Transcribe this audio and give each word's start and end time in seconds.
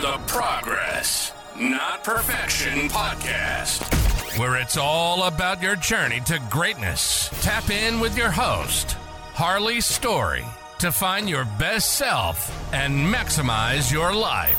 the 0.00 0.18
Progress, 0.26 1.30
Not 1.58 2.02
Perfection 2.04 2.88
podcast, 2.88 4.38
where 4.38 4.56
it's 4.56 4.78
all 4.78 5.24
about 5.24 5.60
your 5.60 5.76
journey 5.76 6.20
to 6.20 6.40
greatness. 6.48 7.28
Tap 7.42 7.68
in 7.68 8.00
with 8.00 8.16
your 8.16 8.30
host, 8.30 8.92
Harley 9.34 9.82
Story, 9.82 10.42
to 10.78 10.90
find 10.90 11.28
your 11.28 11.44
best 11.58 11.98
self 11.98 12.72
and 12.72 12.94
maximize 13.12 13.92
your 13.92 14.14
life. 14.14 14.58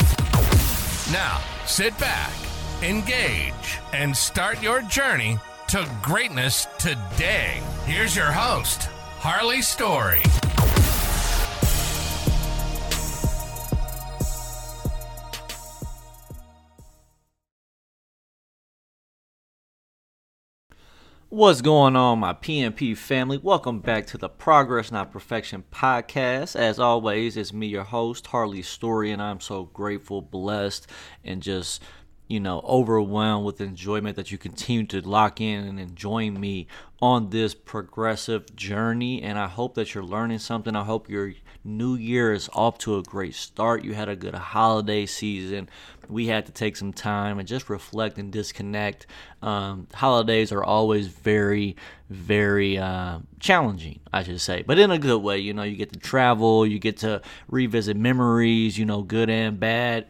Now, 1.11 1.41
sit 1.65 1.97
back, 1.97 2.33
engage, 2.83 3.79
and 3.93 4.15
start 4.15 4.61
your 4.61 4.83
journey 4.83 5.39
to 5.69 5.89
greatness 6.03 6.67
today. 6.77 7.61
Here's 7.85 8.15
your 8.15 8.31
host, 8.31 8.89
Harley 9.17 9.63
Story. 9.63 10.21
What's 21.33 21.61
going 21.61 21.95
on, 21.95 22.19
my 22.19 22.33
PNP 22.33 22.97
family? 22.97 23.37
Welcome 23.37 23.79
back 23.79 24.05
to 24.07 24.17
the 24.17 24.27
Progress 24.27 24.91
Not 24.91 25.13
Perfection 25.13 25.63
podcast. 25.71 26.57
As 26.57 26.77
always, 26.77 27.37
it's 27.37 27.53
me, 27.53 27.67
your 27.67 27.85
host, 27.85 28.27
Harley 28.27 28.61
Story, 28.61 29.11
and 29.11 29.21
I'm 29.21 29.39
so 29.39 29.63
grateful, 29.63 30.21
blessed, 30.21 30.87
and 31.23 31.41
just 31.41 31.81
you 32.31 32.39
know, 32.39 32.61
overwhelmed 32.65 33.45
with 33.45 33.59
enjoyment 33.59 34.15
that 34.15 34.31
you 34.31 34.37
continue 34.37 34.85
to 34.85 35.01
lock 35.01 35.41
in 35.41 35.65
and 35.65 35.79
enjoying 35.79 36.39
me 36.39 36.65
on 37.01 37.29
this 37.29 37.53
progressive 37.53 38.55
journey. 38.55 39.21
And 39.21 39.37
I 39.37 39.47
hope 39.47 39.75
that 39.75 39.93
you're 39.93 40.03
learning 40.03 40.39
something. 40.39 40.73
I 40.73 40.85
hope 40.85 41.09
your 41.09 41.33
new 41.63 41.95
year 41.95 42.33
is 42.33 42.49
off 42.53 42.77
to 42.79 42.97
a 42.97 43.03
great 43.03 43.35
start. 43.35 43.83
You 43.83 43.93
had 43.93 44.09
a 44.09 44.15
good 44.15 44.33
holiday 44.33 45.05
season. 45.05 45.69
We 46.09 46.27
had 46.27 46.45
to 46.47 46.51
take 46.51 46.75
some 46.75 46.91
time 46.91 47.39
and 47.39 47.47
just 47.47 47.69
reflect 47.69 48.17
and 48.17 48.31
disconnect. 48.31 49.07
Um, 49.41 49.87
holidays 49.93 50.51
are 50.51 50.63
always 50.63 51.07
very, 51.07 51.75
very 52.09 52.77
uh, 52.77 53.19
challenging, 53.39 53.99
I 54.11 54.23
should 54.23 54.41
say, 54.41 54.63
but 54.63 54.79
in 54.79 54.91
a 54.91 54.97
good 54.97 55.19
way. 55.19 55.39
You 55.39 55.53
know, 55.53 55.63
you 55.63 55.75
get 55.75 55.93
to 55.93 55.99
travel, 55.99 56.65
you 56.65 56.79
get 56.79 56.97
to 56.97 57.21
revisit 57.47 57.95
memories, 57.95 58.77
you 58.77 58.85
know, 58.85 59.01
good 59.01 59.29
and 59.29 59.59
bad 59.59 60.07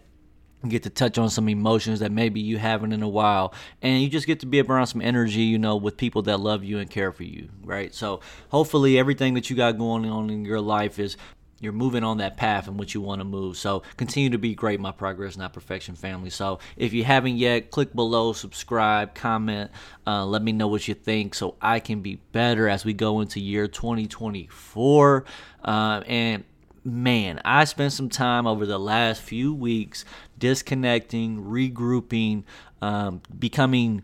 get 0.67 0.83
to 0.83 0.89
touch 0.89 1.17
on 1.17 1.29
some 1.29 1.49
emotions 1.49 2.01
that 2.01 2.11
maybe 2.11 2.39
you 2.39 2.57
haven't 2.57 2.93
in 2.93 3.01
a 3.01 3.09
while 3.09 3.53
and 3.81 4.01
you 4.01 4.07
just 4.07 4.27
get 4.27 4.39
to 4.39 4.45
be 4.45 4.61
around 4.61 4.85
some 4.85 5.01
energy 5.01 5.41
you 5.41 5.57
know 5.57 5.75
with 5.75 5.97
people 5.97 6.21
that 6.21 6.39
love 6.39 6.63
you 6.63 6.77
and 6.77 6.89
care 6.89 7.11
for 7.11 7.23
you 7.23 7.49
right 7.63 7.95
so 7.95 8.19
hopefully 8.49 8.99
everything 8.99 9.33
that 9.33 9.49
you 9.49 9.55
got 9.55 9.77
going 9.77 10.05
on 10.05 10.29
in 10.29 10.45
your 10.45 10.61
life 10.61 10.99
is 10.99 11.17
you're 11.61 11.71
moving 11.71 12.03
on 12.03 12.17
that 12.17 12.35
path 12.37 12.67
in 12.67 12.75
which 12.75 12.95
you 12.95 13.01
want 13.01 13.19
to 13.19 13.25
move. 13.25 13.55
So 13.55 13.83
continue 13.95 14.31
to 14.31 14.39
be 14.39 14.55
great, 14.55 14.79
my 14.79 14.91
progress, 14.91 15.37
not 15.37 15.53
perfection 15.53 15.95
family. 15.95 16.31
So 16.31 16.59
if 16.75 16.91
you 16.91 17.03
haven't 17.03 17.37
yet, 17.37 17.69
click 17.69 17.93
below, 17.93 18.33
subscribe, 18.33 19.13
comment, 19.13 19.69
uh, 20.07 20.25
let 20.25 20.41
me 20.41 20.51
know 20.51 20.67
what 20.67 20.87
you 20.87 20.95
think 20.95 21.35
so 21.35 21.55
I 21.61 21.79
can 21.79 22.01
be 22.01 22.15
better 22.31 22.67
as 22.67 22.83
we 22.83 22.93
go 22.93 23.21
into 23.21 23.39
year 23.39 23.67
2024. 23.67 25.25
Uh, 25.63 26.01
and 26.07 26.43
man, 26.83 27.39
I 27.45 27.65
spent 27.65 27.93
some 27.93 28.09
time 28.09 28.47
over 28.47 28.65
the 28.65 28.79
last 28.79 29.21
few 29.21 29.53
weeks 29.53 30.03
disconnecting, 30.39 31.43
regrouping, 31.43 32.43
um, 32.81 33.21
becoming 33.37 34.01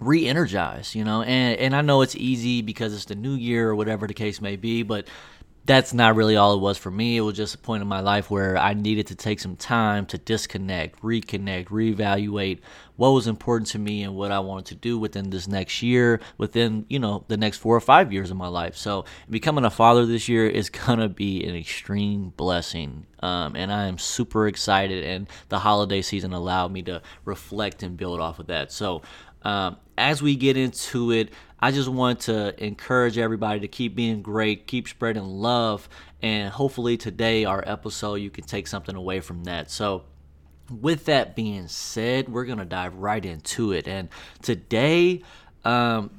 re-energized 0.00 0.96
you 0.96 1.04
know 1.04 1.22
and 1.22 1.58
and 1.58 1.74
I 1.74 1.80
know 1.80 2.02
it's 2.02 2.16
easy 2.16 2.62
because 2.62 2.92
it's 2.92 3.04
the 3.04 3.14
new 3.14 3.34
year 3.34 3.70
or 3.70 3.76
whatever 3.76 4.08
the 4.08 4.14
case 4.14 4.40
may 4.40 4.56
be 4.56 4.82
but 4.82 5.06
that's 5.66 5.94
not 5.94 6.14
really 6.14 6.36
all 6.36 6.54
it 6.54 6.60
was 6.60 6.76
for 6.76 6.90
me. 6.90 7.16
It 7.16 7.22
was 7.22 7.36
just 7.36 7.54
a 7.54 7.58
point 7.58 7.82
in 7.82 7.88
my 7.88 8.00
life 8.00 8.30
where 8.30 8.56
I 8.56 8.74
needed 8.74 9.06
to 9.08 9.14
take 9.14 9.40
some 9.40 9.56
time 9.56 10.04
to 10.06 10.18
disconnect, 10.18 11.00
reconnect, 11.00 11.68
reevaluate 11.68 12.60
what 12.96 13.10
was 13.10 13.26
important 13.26 13.68
to 13.68 13.78
me 13.78 14.02
and 14.02 14.14
what 14.14 14.30
I 14.30 14.40
wanted 14.40 14.66
to 14.66 14.74
do 14.76 14.98
within 14.98 15.30
this 15.30 15.48
next 15.48 15.82
year, 15.82 16.20
within, 16.38 16.86
you 16.88 16.98
know, 16.98 17.24
the 17.28 17.36
next 17.36 17.58
four 17.58 17.76
or 17.76 17.80
five 17.80 18.12
years 18.12 18.30
of 18.30 18.36
my 18.36 18.46
life. 18.46 18.76
So 18.76 19.04
becoming 19.28 19.64
a 19.64 19.70
father 19.70 20.06
this 20.06 20.28
year 20.28 20.46
is 20.46 20.70
going 20.86 21.00
to 21.00 21.08
be 21.08 21.44
an 21.44 21.56
extreme 21.56 22.32
blessing. 22.36 23.06
Um, 23.20 23.56
and 23.56 23.72
I 23.72 23.86
am 23.86 23.98
super 23.98 24.46
excited. 24.46 25.04
And 25.04 25.28
the 25.48 25.58
holiday 25.58 26.02
season 26.02 26.32
allowed 26.32 26.72
me 26.72 26.82
to 26.82 27.02
reflect 27.24 27.82
and 27.82 27.96
build 27.96 28.20
off 28.20 28.38
of 28.38 28.46
that. 28.46 28.70
So 28.70 29.02
um, 29.42 29.76
as 29.98 30.22
we 30.22 30.36
get 30.36 30.56
into 30.56 31.10
it, 31.10 31.30
I 31.60 31.70
just 31.70 31.88
want 31.88 32.20
to 32.20 32.62
encourage 32.62 33.16
everybody 33.16 33.60
to 33.60 33.68
keep 33.68 33.94
being 33.94 34.22
great, 34.22 34.66
keep 34.66 34.86
spreading 34.86 35.24
love, 35.24 35.88
and 36.20 36.50
hopefully 36.50 36.96
today, 36.96 37.44
our 37.44 37.62
episode, 37.66 38.16
you 38.16 38.30
can 38.30 38.44
take 38.44 38.66
something 38.66 38.94
away 38.94 39.20
from 39.20 39.44
that. 39.44 39.70
So, 39.70 40.04
with 40.70 41.06
that 41.06 41.36
being 41.36 41.68
said, 41.68 42.28
we're 42.28 42.44
going 42.44 42.58
to 42.58 42.64
dive 42.64 42.96
right 42.96 43.24
into 43.24 43.72
it. 43.72 43.86
And 43.86 44.08
today, 44.42 45.22
um, 45.64 46.10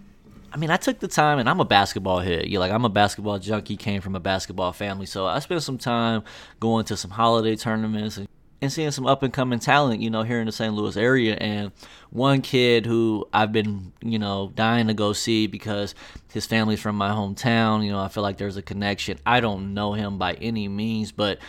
I 0.51 0.57
mean, 0.57 0.69
I 0.69 0.77
took 0.77 0.99
the 0.99 1.07
time, 1.07 1.39
and 1.39 1.49
I'm 1.49 1.59
a 1.59 1.65
basketball 1.65 2.19
head. 2.19 2.47
You 2.47 2.59
like, 2.59 2.71
I'm 2.71 2.85
a 2.85 2.89
basketball 2.89 3.39
junkie. 3.39 3.75
Came 3.75 4.01
from 4.01 4.15
a 4.15 4.19
basketball 4.19 4.71
family, 4.71 5.05
so 5.05 5.25
I 5.25 5.39
spent 5.39 5.63
some 5.63 5.77
time 5.77 6.23
going 6.59 6.85
to 6.85 6.97
some 6.97 7.11
holiday 7.11 7.55
tournaments 7.55 8.17
and 8.17 8.27
and 8.61 8.71
seeing 8.71 8.91
some 8.91 9.05
up 9.05 9.23
and 9.23 9.33
coming 9.33 9.59
talent, 9.59 10.01
you 10.01 10.09
know, 10.09 10.23
here 10.23 10.39
in 10.39 10.45
the 10.45 10.51
St. 10.51 10.73
Louis 10.73 10.97
area. 10.97 11.35
And 11.35 11.71
one 12.09 12.41
kid 12.41 12.85
who 12.85 13.27
I've 13.33 13.51
been, 13.51 13.93
you 14.01 14.19
know, 14.19 14.51
dying 14.55 14.87
to 14.87 14.93
go 14.93 15.13
see 15.13 15.47
because 15.47 15.95
his 16.33 16.45
family's 16.45 16.79
from 16.79 16.95
my 16.95 17.09
hometown. 17.09 17.85
You 17.85 17.91
know, 17.91 17.99
I 17.99 18.07
feel 18.07 18.23
like 18.23 18.37
there's 18.37 18.57
a 18.57 18.61
connection. 18.61 19.19
I 19.25 19.39
don't 19.39 19.73
know 19.73 19.93
him 19.93 20.17
by 20.17 20.33
any 20.33 20.67
means, 20.67 21.11
but 21.11 21.39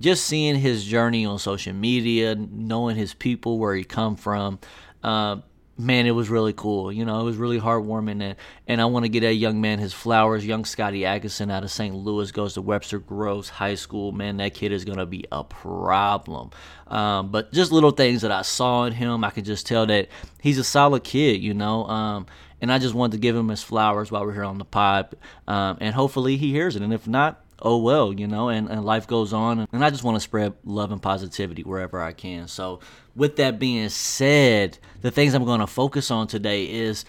just 0.00 0.24
seeing 0.24 0.56
his 0.56 0.84
journey 0.84 1.24
on 1.24 1.38
social 1.38 1.72
media, 1.72 2.34
knowing 2.34 2.96
his 2.96 3.14
people, 3.14 3.58
where 3.58 3.74
he 3.74 3.84
come 3.84 4.16
from, 4.16 4.58
uh, 5.02 5.36
man, 5.78 6.06
it 6.06 6.12
was 6.12 6.28
really 6.28 6.52
cool. 6.52 6.90
You 6.90 7.04
know, 7.04 7.20
it 7.20 7.24
was 7.24 7.36
really 7.36 7.60
heartwarming, 7.60 8.22
and 8.22 8.36
and 8.66 8.80
I 8.80 8.86
want 8.86 9.04
to 9.04 9.08
get 9.08 9.20
that 9.20 9.34
young 9.34 9.60
man 9.60 9.78
his 9.78 9.92
flowers. 9.92 10.46
Young 10.46 10.64
Scotty 10.64 11.04
Atkinson 11.04 11.50
out 11.50 11.64
of 11.64 11.70
St. 11.70 11.94
Louis 11.94 12.30
goes 12.32 12.54
to 12.54 12.62
Webster 12.62 12.98
Groves 12.98 13.48
High 13.48 13.74
School. 13.74 14.12
Man, 14.12 14.38
that 14.38 14.54
kid 14.54 14.72
is 14.72 14.84
gonna 14.84 15.06
be 15.06 15.24
a 15.32 15.44
problem. 15.44 16.50
Um, 16.86 17.30
but 17.30 17.52
just 17.52 17.72
little 17.72 17.90
things 17.90 18.22
that 18.22 18.32
I 18.32 18.42
saw 18.42 18.84
in 18.84 18.92
him, 18.92 19.24
I 19.24 19.30
can 19.30 19.44
just 19.44 19.66
tell 19.66 19.86
that 19.86 20.08
he's 20.40 20.58
a 20.58 20.64
solid 20.64 21.04
kid. 21.04 21.42
You 21.42 21.54
know. 21.54 21.86
Um, 21.86 22.26
and 22.58 22.72
I 22.72 22.78
just 22.78 22.94
wanted 22.94 23.12
to 23.12 23.18
give 23.18 23.36
him 23.36 23.48
his 23.48 23.62
flowers 23.62 24.10
while 24.10 24.24
we're 24.24 24.32
here 24.32 24.42
on 24.42 24.56
the 24.56 24.64
pod, 24.64 25.14
um, 25.46 25.76
and 25.78 25.94
hopefully 25.94 26.38
he 26.38 26.52
hears 26.52 26.74
it. 26.74 26.80
And 26.80 26.90
if 26.90 27.06
not, 27.06 27.44
oh 27.60 27.78
well, 27.78 28.12
you 28.12 28.26
know, 28.26 28.48
and, 28.48 28.68
and 28.68 28.84
life 28.84 29.06
goes 29.06 29.32
on. 29.32 29.66
And 29.72 29.84
I 29.84 29.90
just 29.90 30.04
want 30.04 30.16
to 30.16 30.20
spread 30.20 30.54
love 30.64 30.92
and 30.92 31.02
positivity 31.02 31.62
wherever 31.62 32.00
I 32.00 32.12
can. 32.12 32.48
So, 32.48 32.80
with 33.14 33.36
that 33.36 33.58
being 33.58 33.88
said, 33.88 34.78
the 35.00 35.10
things 35.10 35.34
I'm 35.34 35.44
going 35.44 35.60
to 35.60 35.66
focus 35.66 36.10
on 36.10 36.26
today 36.26 36.64
is 36.64 37.04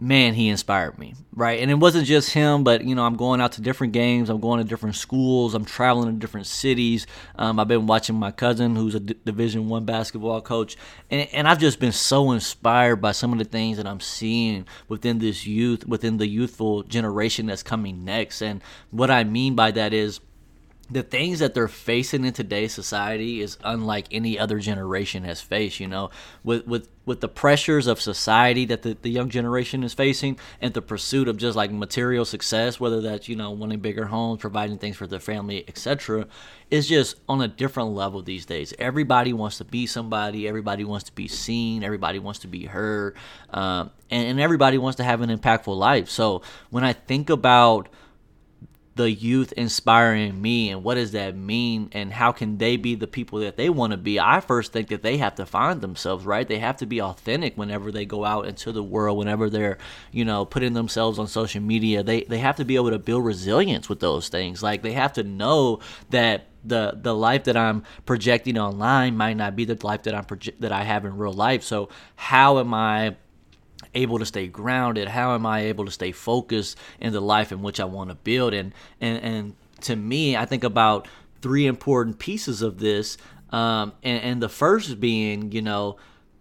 man, 0.00 0.32
he 0.34 0.48
inspired 0.48 0.98
me, 0.98 1.14
right? 1.34 1.60
And 1.60 1.70
it 1.70 1.74
wasn't 1.74 2.06
just 2.06 2.30
him, 2.30 2.64
but 2.64 2.84
you 2.84 2.94
know, 2.94 3.04
I'm 3.04 3.16
going 3.16 3.40
out 3.40 3.52
to 3.52 3.60
different 3.60 3.92
games, 3.92 4.30
I'm 4.30 4.40
going 4.40 4.62
to 4.62 4.68
different 4.68 4.96
schools, 4.96 5.54
I'm 5.54 5.64
traveling 5.64 6.14
to 6.14 6.18
different 6.18 6.46
cities. 6.46 7.06
Um, 7.36 7.60
I've 7.60 7.68
been 7.68 7.86
watching 7.86 8.16
my 8.16 8.30
cousin, 8.30 8.76
who's 8.76 8.94
a 8.94 9.00
D- 9.00 9.16
Division 9.24 9.68
One 9.68 9.84
basketball 9.84 10.40
coach, 10.40 10.76
and, 11.10 11.28
and 11.32 11.46
I've 11.46 11.58
just 11.58 11.78
been 11.78 11.92
so 11.92 12.30
inspired 12.32 12.96
by 12.96 13.12
some 13.12 13.32
of 13.32 13.38
the 13.38 13.44
things 13.44 13.76
that 13.76 13.86
I'm 13.86 14.00
seeing 14.00 14.66
within 14.88 15.18
this 15.18 15.46
youth, 15.46 15.86
within 15.86 16.16
the 16.16 16.26
youthful 16.26 16.82
generation 16.84 17.46
that's 17.46 17.62
coming 17.62 18.04
next. 18.04 18.40
And 18.40 18.62
what 18.90 19.10
I 19.10 19.24
mean 19.24 19.54
by 19.54 19.70
that 19.72 19.92
is 19.92 20.20
the 20.90 21.02
things 21.02 21.38
that 21.38 21.54
they're 21.54 21.68
facing 21.68 22.24
in 22.24 22.32
today's 22.32 22.74
society 22.74 23.40
is 23.40 23.56
unlike 23.64 24.06
any 24.10 24.38
other 24.38 24.58
generation 24.58 25.24
has 25.24 25.40
faced 25.40 25.80
you 25.80 25.86
know? 25.86 26.10
With 26.44 26.66
with 26.66 26.88
with 27.06 27.20
the 27.20 27.28
pressures 27.28 27.86
of 27.86 28.00
society 28.00 28.66
that 28.66 28.82
the, 28.82 28.96
the 29.00 29.10
young 29.10 29.30
generation 29.30 29.82
is 29.82 29.94
facing 29.94 30.38
and 30.60 30.74
the 30.74 30.82
pursuit 30.82 31.28
of 31.28 31.36
just 31.36 31.56
like 31.56 31.72
material 31.72 32.24
success 32.24 32.78
whether 32.78 33.00
that's 33.00 33.28
you 33.28 33.36
know 33.36 33.50
wanting 33.50 33.80
bigger 33.80 34.06
homes 34.06 34.40
providing 34.40 34.78
things 34.78 34.96
for 34.96 35.06
their 35.06 35.20
family 35.20 35.64
etc 35.66 36.26
is 36.70 36.88
just 36.88 37.16
on 37.28 37.42
a 37.42 37.48
different 37.48 37.90
level 37.90 38.22
these 38.22 38.46
days. 38.46 38.72
Everybody 38.78 39.32
wants 39.32 39.58
to 39.58 39.64
be 39.64 39.86
somebody. 39.86 40.46
Everybody 40.46 40.84
wants 40.84 41.04
to 41.06 41.12
be 41.12 41.26
seen. 41.26 41.82
Everybody 41.82 42.18
wants 42.18 42.40
to 42.40 42.46
be 42.46 42.64
heard. 42.64 43.16
Um, 43.50 43.90
and, 44.10 44.28
and 44.28 44.40
everybody 44.40 44.78
wants 44.78 44.96
to 44.98 45.04
have 45.04 45.20
an 45.20 45.36
impactful 45.36 45.76
life. 45.76 46.08
So 46.08 46.42
when 46.70 46.84
i 46.84 46.92
think 46.92 47.30
about 47.30 47.88
the 48.96 49.10
youth 49.10 49.52
inspiring 49.52 50.40
me 50.42 50.70
and 50.70 50.82
what 50.82 50.94
does 50.94 51.12
that 51.12 51.36
mean 51.36 51.88
and 51.92 52.12
how 52.12 52.32
can 52.32 52.58
they 52.58 52.76
be 52.76 52.94
the 52.94 53.06
people 53.06 53.38
that 53.40 53.56
they 53.56 53.70
want 53.70 53.92
to 53.92 53.96
be? 53.96 54.18
I 54.18 54.40
first 54.40 54.72
think 54.72 54.88
that 54.88 55.02
they 55.02 55.16
have 55.18 55.36
to 55.36 55.46
find 55.46 55.80
themselves 55.80 56.26
right? 56.26 56.46
They 56.46 56.58
have 56.58 56.76
to 56.78 56.86
be 56.86 57.00
authentic 57.00 57.56
whenever 57.56 57.92
they 57.92 58.04
go 58.04 58.24
out 58.24 58.46
into 58.46 58.72
the 58.72 58.82
world 58.82 59.16
whenever 59.16 59.48
they're 59.48 59.78
you 60.12 60.24
know 60.24 60.44
putting 60.44 60.72
themselves 60.72 61.18
on 61.18 61.28
social 61.28 61.62
media. 61.62 62.02
They 62.02 62.22
they 62.22 62.38
have 62.38 62.56
to 62.56 62.64
be 62.64 62.76
able 62.76 62.90
to 62.90 62.98
build 62.98 63.24
resilience 63.24 63.88
with 63.88 64.00
those 64.00 64.28
things. 64.28 64.62
Like 64.62 64.82
they 64.82 64.92
have 64.92 65.12
to 65.14 65.22
know 65.22 65.80
that 66.10 66.46
the 66.64 66.98
the 67.00 67.14
life 67.14 67.44
that 67.44 67.56
I'm 67.56 67.84
projecting 68.06 68.58
online 68.58 69.16
might 69.16 69.36
not 69.36 69.56
be 69.56 69.64
the 69.64 69.78
life 69.84 70.02
that 70.02 70.14
I'm 70.14 70.24
proje- 70.24 70.58
that 70.60 70.72
I 70.72 70.84
have 70.84 71.04
in 71.04 71.16
real 71.16 71.32
life. 71.32 71.62
So 71.62 71.88
how 72.16 72.58
am 72.58 72.74
I 72.74 73.16
able 73.94 74.18
to 74.18 74.26
stay 74.26 74.46
grounded? 74.46 75.08
How 75.08 75.34
am 75.34 75.46
I 75.46 75.60
able 75.60 75.84
to 75.84 75.90
stay 75.90 76.12
focused 76.12 76.78
in 77.00 77.12
the 77.12 77.20
life 77.20 77.52
in 77.52 77.62
which 77.62 77.80
I 77.80 77.84
want 77.84 78.10
to 78.10 78.16
build? 78.16 78.54
And 78.54 78.72
and 79.00 79.22
and 79.22 79.54
to 79.82 79.96
me, 79.96 80.36
I 80.36 80.44
think 80.44 80.64
about 80.64 81.08
three 81.42 81.66
important 81.66 82.18
pieces 82.18 82.62
of 82.62 82.78
this. 82.78 83.16
Um, 83.50 83.92
and, 84.04 84.22
and 84.22 84.42
the 84.42 84.48
first 84.48 85.00
being, 85.00 85.50
you 85.50 85.62
know, 85.62 85.96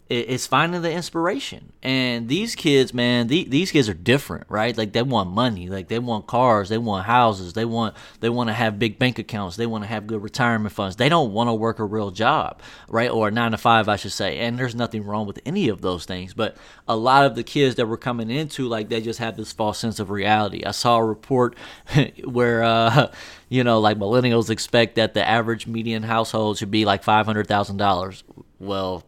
it's 0.09 0.47
finding 0.47 0.81
the 0.81 0.91
inspiration. 0.91 1.71
And 1.83 2.27
these 2.27 2.55
kids, 2.55 2.95
man, 2.95 3.27
the, 3.27 3.43
these 3.43 3.71
kids 3.71 3.87
are 3.87 3.93
different, 3.93 4.47
right? 4.49 4.75
Like 4.75 4.91
they 4.91 5.03
want 5.03 5.29
money, 5.29 5.69
like 5.69 5.87
they 5.87 5.99
want 5.99 6.25
cars, 6.25 6.69
they 6.69 6.79
want 6.79 7.05
houses, 7.05 7.53
they 7.53 7.63
want 7.63 7.95
they 8.19 8.29
want 8.29 8.49
to 8.49 8.53
have 8.53 8.79
big 8.79 8.97
bank 8.97 9.19
accounts, 9.19 9.55
they 9.55 9.67
want 9.67 9.83
to 9.83 9.87
have 9.87 10.07
good 10.07 10.23
retirement 10.23 10.73
funds. 10.73 10.95
They 10.95 11.09
don't 11.09 11.31
want 11.31 11.47
to 11.47 11.53
work 11.53 11.77
a 11.77 11.85
real 11.85 12.09
job, 12.09 12.59
right? 12.87 13.11
Or 13.11 13.27
a 13.27 13.31
9 13.31 13.51
to 13.51 13.57
5, 13.59 13.87
I 13.87 13.95
should 13.97 14.11
say. 14.11 14.39
And 14.39 14.57
there's 14.57 14.73
nothing 14.73 15.03
wrong 15.05 15.27
with 15.27 15.39
any 15.45 15.69
of 15.69 15.81
those 15.81 16.05
things, 16.05 16.33
but 16.33 16.57
a 16.87 16.95
lot 16.95 17.25
of 17.25 17.35
the 17.35 17.43
kids 17.43 17.75
that 17.75 17.87
we're 17.87 17.97
coming 17.97 18.31
into 18.31 18.67
like 18.67 18.89
they 18.89 19.01
just 19.01 19.19
have 19.19 19.37
this 19.37 19.51
false 19.53 19.77
sense 19.77 19.99
of 19.99 20.09
reality. 20.09 20.63
I 20.65 20.71
saw 20.71 20.97
a 20.97 21.05
report 21.05 21.55
where 22.25 22.63
uh 22.63 23.11
you 23.49 23.63
know, 23.63 23.79
like 23.79 23.97
millennials 23.97 24.49
expect 24.49 24.95
that 24.95 25.13
the 25.13 25.27
average 25.27 25.67
median 25.67 26.03
household 26.03 26.57
should 26.57 26.71
be 26.71 26.85
like 26.85 27.03
$500,000. 27.03 28.23
Well, 28.59 29.03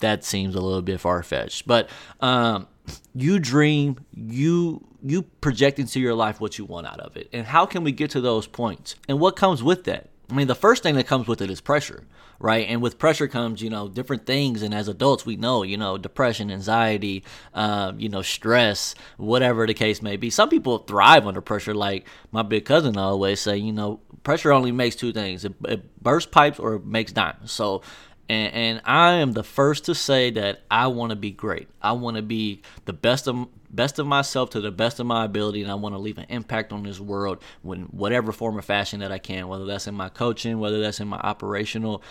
that 0.00 0.24
seems 0.24 0.54
a 0.54 0.60
little 0.60 0.82
bit 0.82 1.00
far 1.00 1.22
fetched. 1.22 1.66
But 1.66 1.88
um, 2.20 2.68
you 3.14 3.38
dream, 3.38 3.98
you 4.12 4.86
you 5.02 5.22
project 5.22 5.78
into 5.78 6.00
your 6.00 6.14
life 6.14 6.40
what 6.40 6.58
you 6.58 6.64
want 6.64 6.86
out 6.86 7.00
of 7.00 7.16
it, 7.16 7.28
and 7.32 7.46
how 7.46 7.66
can 7.66 7.84
we 7.84 7.92
get 7.92 8.10
to 8.10 8.20
those 8.20 8.46
points? 8.46 8.96
And 9.08 9.20
what 9.20 9.36
comes 9.36 9.62
with 9.62 9.84
that? 9.84 10.08
I 10.30 10.34
mean, 10.34 10.46
the 10.46 10.54
first 10.54 10.82
thing 10.82 10.94
that 10.96 11.06
comes 11.06 11.26
with 11.28 11.42
it 11.42 11.50
is 11.50 11.60
pressure, 11.60 12.04
right? 12.38 12.66
And 12.68 12.80
with 12.80 12.98
pressure 12.98 13.28
comes, 13.28 13.60
you 13.60 13.68
know, 13.68 13.88
different 13.88 14.24
things. 14.24 14.62
And 14.62 14.72
as 14.72 14.88
adults, 14.88 15.26
we 15.26 15.36
know, 15.36 15.62
you 15.62 15.76
know, 15.76 15.98
depression, 15.98 16.50
anxiety, 16.50 17.24
uh, 17.52 17.92
you 17.96 18.08
know, 18.08 18.22
stress, 18.22 18.94
whatever 19.18 19.66
the 19.66 19.74
case 19.74 20.00
may 20.00 20.16
be. 20.16 20.30
Some 20.30 20.48
people 20.48 20.78
thrive 20.78 21.26
under 21.26 21.42
pressure. 21.42 21.74
Like 21.74 22.06
my 22.32 22.42
big 22.42 22.64
cousin 22.64 22.96
always 22.96 23.40
say, 23.40 23.58
you 23.58 23.72
know, 23.72 24.00
pressure 24.22 24.52
only 24.52 24.72
makes 24.72 24.96
two 24.96 25.12
things: 25.12 25.44
it, 25.44 25.54
it 25.68 26.02
bursts 26.02 26.30
pipes 26.30 26.58
or 26.58 26.76
it 26.76 26.86
makes 26.86 27.12
diamonds. 27.12 27.52
So 27.52 27.82
and, 28.28 28.54
and 28.54 28.80
I 28.84 29.14
am 29.14 29.32
the 29.32 29.42
first 29.42 29.84
to 29.86 29.94
say 29.94 30.30
that 30.30 30.62
I 30.70 30.86
want 30.86 31.10
to 31.10 31.16
be 31.16 31.30
great. 31.30 31.68
I 31.82 31.92
want 31.92 32.16
to 32.16 32.22
be 32.22 32.62
the 32.84 32.92
best 32.92 33.28
of 33.28 33.48
best 33.70 33.98
of 33.98 34.06
myself 34.06 34.50
to 34.50 34.60
the 34.60 34.70
best 34.70 35.00
of 35.00 35.06
my 35.06 35.24
ability, 35.24 35.62
and 35.62 35.70
I 35.70 35.74
want 35.74 35.94
to 35.94 35.98
leave 35.98 36.18
an 36.18 36.26
impact 36.28 36.72
on 36.72 36.84
this 36.84 37.00
world 37.00 37.42
in 37.64 37.82
whatever 37.86 38.30
form 38.32 38.56
or 38.56 38.62
fashion 38.62 39.00
that 39.00 39.12
I 39.12 39.18
can. 39.18 39.48
Whether 39.48 39.66
that's 39.66 39.86
in 39.86 39.94
my 39.94 40.08
coaching, 40.08 40.58
whether 40.58 40.80
that's 40.80 41.00
in 41.00 41.08
my 41.08 41.18
operational 41.18 42.02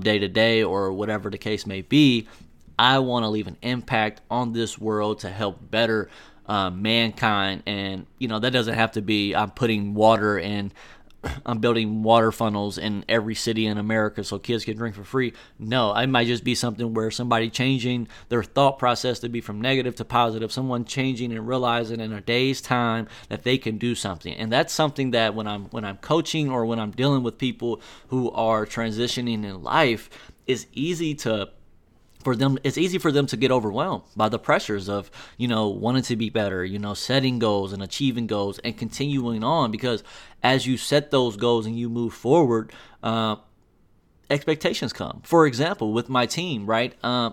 day 0.00 0.18
to 0.18 0.28
day, 0.28 0.62
or 0.62 0.92
whatever 0.92 1.30
the 1.30 1.38
case 1.38 1.66
may 1.66 1.82
be, 1.82 2.26
I 2.78 2.98
want 2.98 3.24
to 3.24 3.28
leave 3.28 3.46
an 3.46 3.56
impact 3.62 4.20
on 4.30 4.52
this 4.52 4.78
world 4.78 5.20
to 5.20 5.30
help 5.30 5.70
better 5.70 6.10
uh, 6.46 6.70
mankind. 6.70 7.62
And 7.66 8.06
you 8.18 8.28
know 8.28 8.38
that 8.38 8.50
doesn't 8.50 8.74
have 8.74 8.92
to 8.92 9.02
be 9.02 9.34
I'm 9.34 9.50
putting 9.50 9.94
water 9.94 10.38
in 10.38 10.72
I'm 11.46 11.58
building 11.58 12.02
water 12.02 12.32
funnels 12.32 12.78
in 12.78 13.04
every 13.08 13.34
city 13.34 13.66
in 13.66 13.78
America 13.78 14.24
so 14.24 14.38
kids 14.38 14.64
can 14.64 14.76
drink 14.76 14.94
for 14.94 15.04
free. 15.04 15.32
No, 15.58 15.94
it 15.94 16.06
might 16.08 16.26
just 16.26 16.44
be 16.44 16.54
something 16.54 16.94
where 16.94 17.10
somebody 17.10 17.50
changing 17.50 18.08
their 18.28 18.42
thought 18.42 18.78
process 18.78 19.20
to 19.20 19.28
be 19.28 19.40
from 19.40 19.60
negative 19.60 19.94
to 19.96 20.04
positive, 20.04 20.52
someone 20.52 20.84
changing 20.84 21.32
and 21.32 21.46
realizing 21.46 22.00
in 22.00 22.12
a 22.12 22.20
day's 22.20 22.60
time 22.60 23.08
that 23.28 23.44
they 23.44 23.58
can 23.58 23.78
do 23.78 23.94
something. 23.94 24.34
And 24.34 24.50
that's 24.50 24.72
something 24.72 25.12
that 25.12 25.34
when 25.34 25.46
I'm 25.46 25.66
when 25.66 25.84
I'm 25.84 25.98
coaching 25.98 26.50
or 26.50 26.66
when 26.66 26.78
I'm 26.78 26.90
dealing 26.90 27.22
with 27.22 27.38
people 27.38 27.80
who 28.08 28.30
are 28.32 28.66
transitioning 28.66 29.44
in 29.44 29.62
life, 29.62 30.10
is 30.46 30.66
easy 30.72 31.14
to 31.14 31.50
for 32.22 32.34
them 32.36 32.58
it's 32.64 32.78
easy 32.78 32.98
for 32.98 33.12
them 33.12 33.26
to 33.26 33.36
get 33.36 33.50
overwhelmed 33.50 34.04
by 34.16 34.28
the 34.28 34.38
pressures 34.38 34.88
of 34.88 35.10
you 35.36 35.48
know 35.48 35.68
wanting 35.68 36.02
to 36.02 36.16
be 36.16 36.30
better 36.30 36.64
you 36.64 36.78
know 36.78 36.94
setting 36.94 37.38
goals 37.38 37.72
and 37.72 37.82
achieving 37.82 38.26
goals 38.26 38.58
and 38.60 38.76
continuing 38.76 39.44
on 39.44 39.70
because 39.70 40.02
as 40.42 40.66
you 40.66 40.76
set 40.76 41.10
those 41.10 41.36
goals 41.36 41.66
and 41.66 41.78
you 41.78 41.88
move 41.88 42.14
forward 42.14 42.72
uh, 43.02 43.36
expectations 44.30 44.92
come. 44.92 45.20
For 45.24 45.46
example 45.46 45.92
with 45.92 46.08
my 46.08 46.26
team 46.26 46.66
right 46.66 46.94
uh, 47.02 47.30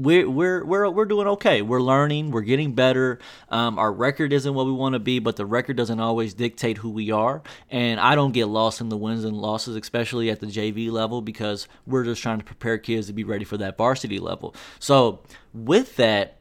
we're 0.00 0.28
we're 0.28 0.64
we're 0.64 0.88
we're 0.88 1.04
doing 1.04 1.26
okay. 1.28 1.60
We're 1.60 1.82
learning. 1.82 2.30
We're 2.30 2.40
getting 2.40 2.72
better. 2.72 3.18
Um, 3.50 3.78
our 3.78 3.92
record 3.92 4.32
isn't 4.32 4.54
what 4.54 4.64
we 4.66 4.72
want 4.72 4.94
to 4.94 4.98
be, 4.98 5.18
but 5.18 5.36
the 5.36 5.44
record 5.44 5.76
doesn't 5.76 6.00
always 6.00 6.32
dictate 6.32 6.78
who 6.78 6.90
we 6.90 7.10
are. 7.10 7.42
And 7.68 8.00
I 8.00 8.14
don't 8.14 8.32
get 8.32 8.46
lost 8.46 8.80
in 8.80 8.88
the 8.88 8.96
wins 8.96 9.24
and 9.24 9.36
losses, 9.36 9.76
especially 9.76 10.30
at 10.30 10.40
the 10.40 10.46
JV 10.46 10.90
level, 10.90 11.20
because 11.20 11.68
we're 11.86 12.04
just 12.04 12.22
trying 12.22 12.38
to 12.38 12.44
prepare 12.44 12.78
kids 12.78 13.08
to 13.08 13.12
be 13.12 13.24
ready 13.24 13.44
for 13.44 13.58
that 13.58 13.76
varsity 13.76 14.18
level. 14.18 14.54
So 14.78 15.20
with 15.52 15.96
that, 15.96 16.38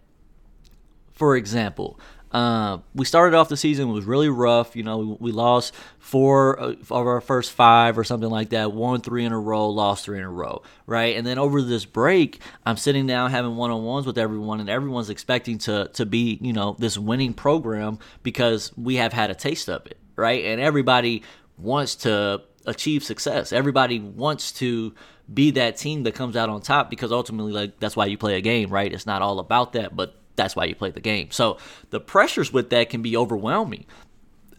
for 1.11 1.35
example, 1.35 1.99
uh, 2.31 2.77
we 2.93 3.05
started 3.05 3.35
off 3.35 3.49
the 3.49 3.57
season 3.57 3.89
was 3.89 4.05
really 4.05 4.29
rough. 4.29 4.75
You 4.75 4.83
know, 4.83 4.97
we, 4.99 5.17
we 5.19 5.31
lost 5.31 5.73
four 5.97 6.59
uh, 6.59 6.73
of 6.73 6.91
our 6.91 7.21
first 7.21 7.51
five 7.51 7.97
or 7.97 8.03
something 8.03 8.29
like 8.29 8.49
that. 8.49 8.71
Won 8.71 9.01
three 9.01 9.25
in 9.25 9.31
a 9.31 9.39
row, 9.39 9.69
lost 9.69 10.05
three 10.05 10.19
in 10.19 10.23
a 10.23 10.29
row, 10.29 10.61
right? 10.85 11.15
And 11.15 11.25
then 11.25 11.39
over 11.39 11.61
this 11.61 11.85
break, 11.85 12.39
I'm 12.65 12.77
sitting 12.77 13.07
down 13.07 13.31
having 13.31 13.55
one 13.55 13.71
on 13.71 13.83
ones 13.83 14.05
with 14.05 14.17
everyone, 14.17 14.59
and 14.59 14.69
everyone's 14.69 15.09
expecting 15.09 15.57
to 15.59 15.89
to 15.93 16.05
be 16.05 16.37
you 16.41 16.53
know 16.53 16.75
this 16.77 16.97
winning 16.97 17.33
program 17.33 17.97
because 18.21 18.71
we 18.77 18.95
have 18.95 19.13
had 19.13 19.31
a 19.31 19.35
taste 19.35 19.69
of 19.69 19.85
it, 19.87 19.97
right? 20.15 20.45
And 20.45 20.61
everybody 20.61 21.23
wants 21.57 21.95
to 21.97 22.43
achieve 22.65 23.03
success. 23.03 23.51
Everybody 23.51 23.99
wants 23.99 24.51
to 24.53 24.93
be 25.31 25.51
that 25.51 25.77
team 25.77 26.03
that 26.03 26.15
comes 26.15 26.35
out 26.35 26.49
on 26.49 26.61
top 26.61 26.89
because 26.91 27.11
ultimately, 27.11 27.53
like 27.53 27.79
that's 27.79 27.95
why 27.95 28.05
you 28.05 28.17
play 28.17 28.35
a 28.35 28.41
game, 28.41 28.69
right? 28.69 28.91
It's 28.91 29.07
not 29.07 29.23
all 29.23 29.39
about 29.39 29.73
that, 29.73 29.95
but 29.95 30.15
that's 30.39 30.55
why 30.55 30.65
you 30.65 30.75
play 30.75 30.89
the 30.89 31.01
game. 31.01 31.31
So 31.31 31.57
the 31.89 31.99
pressures 31.99 32.51
with 32.53 32.69
that 32.69 32.89
can 32.89 33.01
be 33.01 33.17
overwhelming. 33.17 33.85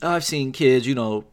I've 0.03 0.25
seen 0.25 0.53
kids, 0.53 0.87
you 0.87 0.95
know, 0.95 1.25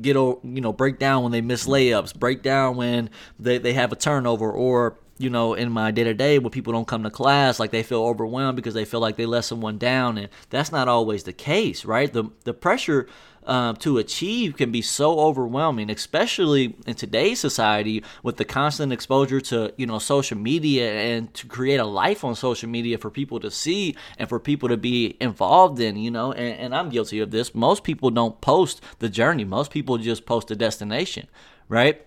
get 0.00 0.14
you 0.16 0.40
know 0.44 0.72
break 0.72 0.98
down 0.98 1.22
when 1.22 1.32
they 1.32 1.40
miss 1.40 1.66
layups, 1.66 2.14
break 2.14 2.42
down 2.42 2.76
when 2.76 3.10
they, 3.38 3.58
they 3.58 3.72
have 3.72 3.92
a 3.92 3.96
turnover, 3.96 4.50
or 4.50 4.98
you 5.18 5.30
know 5.30 5.54
in 5.54 5.72
my 5.72 5.90
day 5.90 6.04
to 6.04 6.14
day 6.14 6.38
when 6.38 6.50
people 6.50 6.72
don't 6.72 6.86
come 6.86 7.02
to 7.02 7.10
class, 7.10 7.58
like 7.58 7.70
they 7.70 7.82
feel 7.82 8.02
overwhelmed 8.04 8.56
because 8.56 8.74
they 8.74 8.84
feel 8.84 9.00
like 9.00 9.16
they 9.16 9.26
let 9.26 9.44
someone 9.44 9.78
down, 9.78 10.16
and 10.18 10.28
that's 10.50 10.70
not 10.70 10.88
always 10.88 11.24
the 11.24 11.32
case, 11.32 11.84
right? 11.84 12.12
The 12.12 12.24
the 12.44 12.54
pressure 12.54 13.08
um, 13.48 13.76
to 13.76 13.98
achieve 13.98 14.56
can 14.56 14.70
be 14.70 14.82
so 14.82 15.18
overwhelming, 15.18 15.90
especially 15.90 16.76
in 16.86 16.94
today's 16.94 17.40
society 17.40 18.04
with 18.22 18.36
the 18.36 18.44
constant 18.44 18.92
exposure 18.92 19.40
to 19.40 19.72
you 19.76 19.86
know 19.86 19.98
social 19.98 20.38
media 20.38 20.92
and 20.92 21.32
to 21.34 21.46
create 21.46 21.80
a 21.80 21.84
life 21.84 22.24
on 22.24 22.34
social 22.34 22.68
media 22.68 22.98
for 22.98 23.10
people 23.10 23.40
to 23.40 23.50
see 23.50 23.96
and 24.18 24.28
for 24.28 24.38
people 24.38 24.68
to 24.68 24.76
be 24.76 25.16
involved 25.20 25.80
in. 25.80 25.96
You 25.96 26.10
know, 26.10 26.32
and, 26.32 26.60
and 26.60 26.74
I'm 26.74 26.90
guilty 26.90 27.18
of 27.20 27.30
this. 27.30 27.54
Most 27.54 27.82
people 27.82 28.10
don't 28.10 28.40
post 28.40 28.82
the 28.98 29.08
journey. 29.08 29.44
Most 29.44 29.70
people 29.70 29.98
just 29.98 30.26
post 30.26 30.48
the 30.48 30.56
destination, 30.56 31.26
right? 31.68 32.04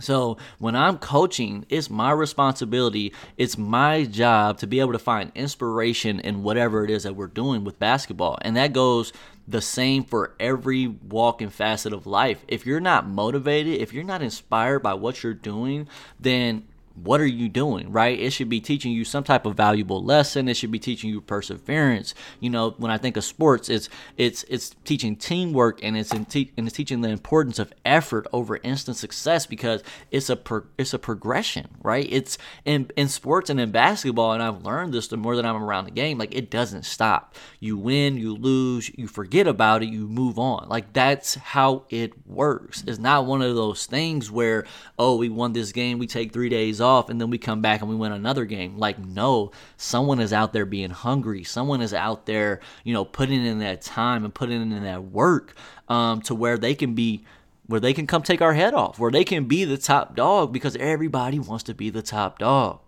So 0.00 0.38
when 0.58 0.76
I'm 0.76 0.98
coaching, 0.98 1.66
it's 1.68 1.90
my 1.90 2.12
responsibility, 2.12 3.12
it's 3.36 3.58
my 3.58 4.04
job 4.04 4.58
to 4.58 4.66
be 4.66 4.80
able 4.80 4.92
to 4.92 4.98
find 4.98 5.32
inspiration 5.34 6.20
in 6.20 6.42
whatever 6.42 6.84
it 6.84 6.90
is 6.90 7.02
that 7.02 7.16
we're 7.16 7.26
doing 7.26 7.64
with 7.64 7.78
basketball. 7.78 8.38
And 8.42 8.56
that 8.56 8.72
goes 8.72 9.12
the 9.48 9.60
same 9.60 10.04
for 10.04 10.34
every 10.38 10.86
walk 10.86 11.40
and 11.40 11.52
facet 11.52 11.92
of 11.92 12.06
life. 12.06 12.44
If 12.46 12.66
you're 12.66 12.80
not 12.80 13.08
motivated, 13.08 13.80
if 13.80 13.92
you're 13.92 14.04
not 14.04 14.22
inspired 14.22 14.80
by 14.80 14.94
what 14.94 15.22
you're 15.22 15.34
doing, 15.34 15.88
then 16.20 16.68
what 17.04 17.20
are 17.20 17.26
you 17.26 17.48
doing 17.48 17.90
right? 17.92 18.18
It 18.18 18.32
should 18.32 18.48
be 18.48 18.60
teaching 18.60 18.92
you 18.92 19.04
some 19.04 19.24
type 19.24 19.46
of 19.46 19.56
valuable 19.56 20.02
lesson. 20.02 20.48
It 20.48 20.54
should 20.56 20.70
be 20.70 20.78
teaching 20.78 21.10
you 21.10 21.20
perseverance. 21.20 22.14
You 22.40 22.50
know 22.50 22.70
when 22.78 22.90
i 22.90 22.98
think 22.98 23.16
of 23.16 23.24
sports 23.24 23.68
it's 23.68 23.88
it's 24.16 24.44
it's 24.44 24.74
teaching 24.84 25.16
teamwork 25.16 25.82
and 25.82 25.96
it's 25.96 26.10
te- 26.28 26.52
and 26.56 26.66
it's 26.66 26.76
teaching 26.76 27.00
the 27.00 27.08
importance 27.08 27.58
of 27.58 27.72
effort 27.84 28.26
over 28.32 28.58
instant 28.62 28.96
success 28.96 29.46
because 29.46 29.82
it's 30.10 30.30
a 30.30 30.36
pro- 30.36 30.66
it's 30.76 30.94
a 30.94 30.98
progression 30.98 31.68
right? 31.82 32.06
It's 32.10 32.38
in 32.64 32.90
in 32.96 33.08
sports 33.08 33.50
and 33.50 33.60
in 33.60 33.70
basketball 33.70 34.32
and 34.32 34.42
i've 34.42 34.64
learned 34.64 34.92
this 34.92 35.08
the 35.08 35.16
more 35.16 35.36
that 35.36 35.46
i'm 35.46 35.62
around 35.62 35.84
the 35.84 35.90
game 35.90 36.18
like 36.18 36.34
it 36.34 36.50
doesn't 36.50 36.84
stop. 36.84 37.34
You 37.60 37.76
win 37.76 38.16
you 38.16 38.34
lose 38.34 38.90
you 38.96 39.06
forget 39.08 39.46
about 39.46 39.82
it 39.82 39.88
you 39.88 40.06
move 40.08 40.38
on. 40.38 40.68
Like 40.68 40.92
that's 40.92 41.34
how 41.34 41.84
it 41.90 42.12
works. 42.26 42.84
It's 42.86 42.98
not 42.98 43.26
one 43.26 43.42
of 43.42 43.54
those 43.54 43.86
things 43.86 44.30
where 44.30 44.64
oh 44.98 45.16
we 45.16 45.28
won 45.28 45.52
this 45.52 45.72
game 45.72 45.98
we 45.98 46.06
take 46.06 46.32
three 46.32 46.48
days 46.48 46.80
off 46.80 46.87
off 46.88 47.10
and 47.10 47.20
then 47.20 47.30
we 47.30 47.38
come 47.38 47.60
back 47.60 47.80
and 47.80 47.90
we 47.90 47.96
win 47.96 48.12
another 48.12 48.44
game. 48.44 48.78
Like, 48.78 48.98
no, 48.98 49.52
someone 49.76 50.20
is 50.20 50.32
out 50.32 50.52
there 50.52 50.66
being 50.66 50.90
hungry. 50.90 51.44
Someone 51.44 51.80
is 51.82 51.92
out 51.92 52.26
there, 52.26 52.60
you 52.84 52.94
know, 52.94 53.04
putting 53.04 53.44
in 53.44 53.58
that 53.58 53.82
time 53.82 54.24
and 54.24 54.34
putting 54.34 54.72
in 54.72 54.82
that 54.82 55.04
work 55.04 55.54
um, 55.88 56.22
to 56.22 56.34
where 56.34 56.56
they 56.58 56.74
can 56.74 56.94
be 56.94 57.24
where 57.66 57.80
they 57.80 57.92
can 57.92 58.06
come 58.06 58.22
take 58.22 58.40
our 58.40 58.54
head 58.54 58.72
off, 58.72 58.98
where 58.98 59.10
they 59.10 59.24
can 59.24 59.44
be 59.44 59.64
the 59.64 59.76
top 59.76 60.16
dog 60.16 60.54
because 60.54 60.74
everybody 60.76 61.38
wants 61.38 61.64
to 61.64 61.74
be 61.74 61.90
the 61.90 62.00
top 62.00 62.38
dog. 62.38 62.80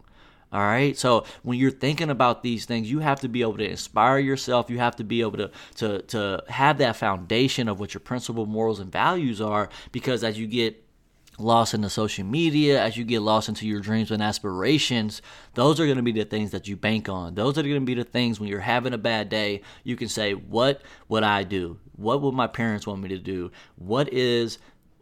All 0.53 0.61
right. 0.61 0.99
So 0.99 1.25
when 1.43 1.59
you're 1.59 1.71
thinking 1.71 2.11
about 2.11 2.43
these 2.43 2.65
things, 2.65 2.91
you 2.91 2.99
have 3.01 3.21
to 3.21 3.29
be 3.29 3.43
able 3.43 3.59
to 3.59 3.71
inspire 3.71 4.19
yourself. 4.19 4.69
You 4.69 4.79
have 4.79 4.97
to 4.97 5.05
be 5.05 5.21
able 5.21 5.39
to 5.39 5.51
to 5.77 6.03
to 6.03 6.43
have 6.49 6.79
that 6.79 6.97
foundation 6.97 7.69
of 7.69 7.79
what 7.79 7.95
your 7.95 8.01
principle, 8.01 8.47
morals, 8.47 8.81
and 8.81 8.91
values 8.91 9.41
are. 9.41 9.69
Because 9.93 10.25
as 10.25 10.39
you 10.39 10.49
get 10.49 10.83
lost 11.41 11.75
into 11.75 11.91
social 11.91 12.25
media, 12.25 12.83
as 12.83 12.97
you 12.97 13.05
get 13.05 13.21
lost 13.21 13.49
into 13.49 13.67
your 13.67 13.81
dreams 13.81 14.11
and 14.11 14.23
aspirations, 14.23 15.23
those 15.55 15.81
are 15.81 15.87
going 15.87 15.97
to 15.97 16.03
be 16.03 16.13
the 16.13 16.25
things 16.25 16.51
that 16.51 16.69
you 16.69 16.77
bank 16.77 17.09
on. 17.09 17.35
Those 17.35 17.59
are 17.59 17.63
going 17.63 17.75
to 17.75 17.81
be 17.81 17.95
the 17.95 18.05
things 18.05 18.39
when 18.39 18.49
you're 18.49 18.61
having 18.61 18.93
a 18.93 18.99
bad 18.99 19.29
day, 19.29 19.63
you 19.85 19.97
can 19.97 20.09
say, 20.09 20.33
What 20.33 20.83
would 21.09 21.23
I 21.23 21.43
do? 21.43 21.79
What 21.97 22.23
would 22.23 22.35
my 22.35 22.47
parents 22.47 22.87
want 22.87 23.03
me 23.03 23.09
to 23.11 23.19
do? 23.19 23.51
What 23.77 24.13
is 24.13 24.59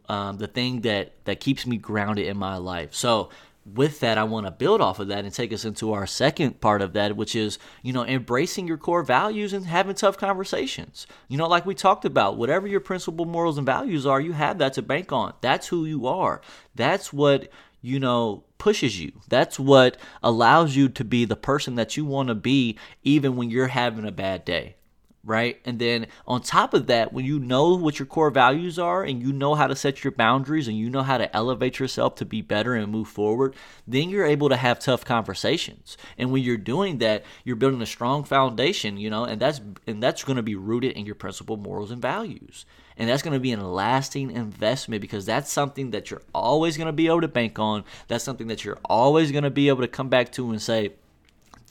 um, 0.07 0.37
the 0.37 0.47
thing 0.47 0.81
that, 0.81 1.13
that 1.25 1.39
keeps 1.39 1.65
me 1.65 1.77
grounded 1.77 2.27
in 2.27 2.37
my 2.37 2.57
life? 2.57 2.93
So, 2.93 3.29
with 3.65 3.99
that, 3.99 4.17
I 4.17 4.23
want 4.23 4.45
to 4.47 4.51
build 4.51 4.81
off 4.81 4.99
of 4.99 5.09
that 5.09 5.25
and 5.25 5.33
take 5.33 5.53
us 5.53 5.65
into 5.65 5.93
our 5.93 6.07
second 6.07 6.61
part 6.61 6.81
of 6.81 6.93
that, 6.93 7.15
which 7.15 7.35
is, 7.35 7.59
you 7.83 7.93
know, 7.93 8.05
embracing 8.05 8.67
your 8.67 8.77
core 8.77 9.03
values 9.03 9.53
and 9.53 9.65
having 9.65 9.95
tough 9.95 10.17
conversations. 10.17 11.05
You 11.27 11.37
know, 11.37 11.47
like 11.47 11.65
we 11.65 11.75
talked 11.75 12.05
about, 12.05 12.37
whatever 12.37 12.67
your 12.67 12.79
principle 12.79 13.25
morals 13.25 13.57
and 13.57 13.65
values 13.65 14.05
are, 14.05 14.19
you 14.21 14.31
have 14.33 14.57
that 14.57 14.73
to 14.73 14.81
bank 14.81 15.11
on. 15.11 15.33
That's 15.41 15.67
who 15.67 15.85
you 15.85 16.07
are. 16.07 16.41
That's 16.75 17.13
what, 17.13 17.51
you 17.81 17.99
know, 17.99 18.43
pushes 18.57 18.99
you. 18.99 19.11
That's 19.27 19.59
what 19.59 19.97
allows 20.23 20.75
you 20.75 20.89
to 20.89 21.03
be 21.03 21.25
the 21.25 21.35
person 21.35 21.75
that 21.75 21.95
you 21.95 22.05
want 22.05 22.29
to 22.29 22.35
be, 22.35 22.77
even 23.03 23.35
when 23.35 23.49
you're 23.49 23.67
having 23.67 24.05
a 24.05 24.11
bad 24.11 24.45
day 24.45 24.75
right? 25.23 25.59
And 25.65 25.79
then 25.79 26.07
on 26.25 26.41
top 26.41 26.73
of 26.73 26.87
that, 26.87 27.11
when 27.11 27.25
you 27.25 27.39
know 27.39 27.75
what 27.75 27.99
your 27.99 28.05
core 28.05 28.31
values 28.31 28.79
are 28.79 29.03
and 29.03 29.21
you 29.21 29.33
know 29.33 29.55
how 29.55 29.67
to 29.67 29.75
set 29.75 30.03
your 30.03 30.11
boundaries 30.11 30.67
and 30.67 30.77
you 30.77 30.89
know 30.89 31.03
how 31.03 31.17
to 31.17 31.35
elevate 31.35 31.79
yourself 31.79 32.15
to 32.15 32.25
be 32.25 32.41
better 32.41 32.73
and 32.73 32.91
move 32.91 33.07
forward, 33.07 33.55
then 33.85 34.09
you're 34.09 34.25
able 34.25 34.49
to 34.49 34.55
have 34.55 34.79
tough 34.79 35.03
conversations. 35.03 35.97
And 36.17 36.31
when 36.31 36.43
you're 36.43 36.57
doing 36.57 36.99
that, 36.99 37.25
you're 37.43 37.57
building 37.57 37.81
a 37.81 37.85
strong 37.85 38.23
foundation, 38.23 38.97
you 38.97 39.09
know, 39.09 39.25
and 39.25 39.41
that's 39.41 39.59
and 39.85 40.01
that's 40.01 40.23
going 40.23 40.37
to 40.37 40.43
be 40.43 40.55
rooted 40.55 40.93
in 40.93 41.05
your 41.05 41.15
principle 41.15 41.57
morals 41.57 41.91
and 41.91 42.01
values. 42.01 42.65
And 42.97 43.09
that's 43.09 43.21
going 43.21 43.33
to 43.33 43.39
be 43.39 43.53
a 43.53 43.57
lasting 43.57 44.31
investment 44.31 44.99
because 44.99 45.25
that's 45.25 45.49
something 45.49 45.91
that 45.91 46.11
you're 46.11 46.21
always 46.35 46.75
going 46.75 46.87
to 46.87 46.93
be 46.93 47.07
able 47.07 47.21
to 47.21 47.29
bank 47.29 47.57
on. 47.57 47.85
That's 48.09 48.25
something 48.25 48.47
that 48.47 48.65
you're 48.65 48.79
always 48.83 49.31
going 49.31 49.45
to 49.45 49.49
be 49.49 49.69
able 49.69 49.81
to 49.81 49.87
come 49.87 50.09
back 50.09 50.33
to 50.33 50.49
and 50.49 50.61
say, 50.61 50.91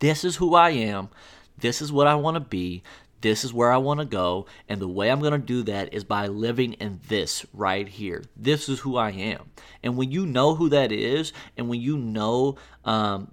this 0.01 0.25
is 0.25 0.37
who 0.37 0.55
I 0.55 0.71
am. 0.71 1.11
This 1.59 1.83
is 1.83 1.93
what 1.93 2.07
I 2.07 2.15
want 2.15 2.37
to 2.37 2.41
be 2.41 2.83
this 3.21 3.45
is 3.45 3.53
where 3.53 3.73
I 3.73 3.79
want 3.79 4.01
to 4.01 4.07
go. 4.07 4.47
And 4.69 4.81
the 4.81 4.89
way 4.89 5.11
I'm 5.11 5.21
going 5.21 5.33
to 5.33 5.39
do 5.39 5.63
that 5.65 5.93
is 5.93 6.05
by 6.05 6.27
living 6.27 6.75
in 6.75 7.01
this 7.09 7.45
right 7.53 7.89
here. 7.89 8.25
This 8.37 8.69
is 8.69 8.81
who 8.81 8.97
I 8.97 9.11
am. 9.11 9.51
And 9.83 9.97
when 9.97 10.11
you 10.11 10.27
know 10.27 10.55
who 10.55 10.69
that 10.71 10.93
is, 10.93 11.33
and 11.57 11.69
when 11.69 11.81
you 11.81 11.97
know 11.97 12.57
um, 12.85 13.33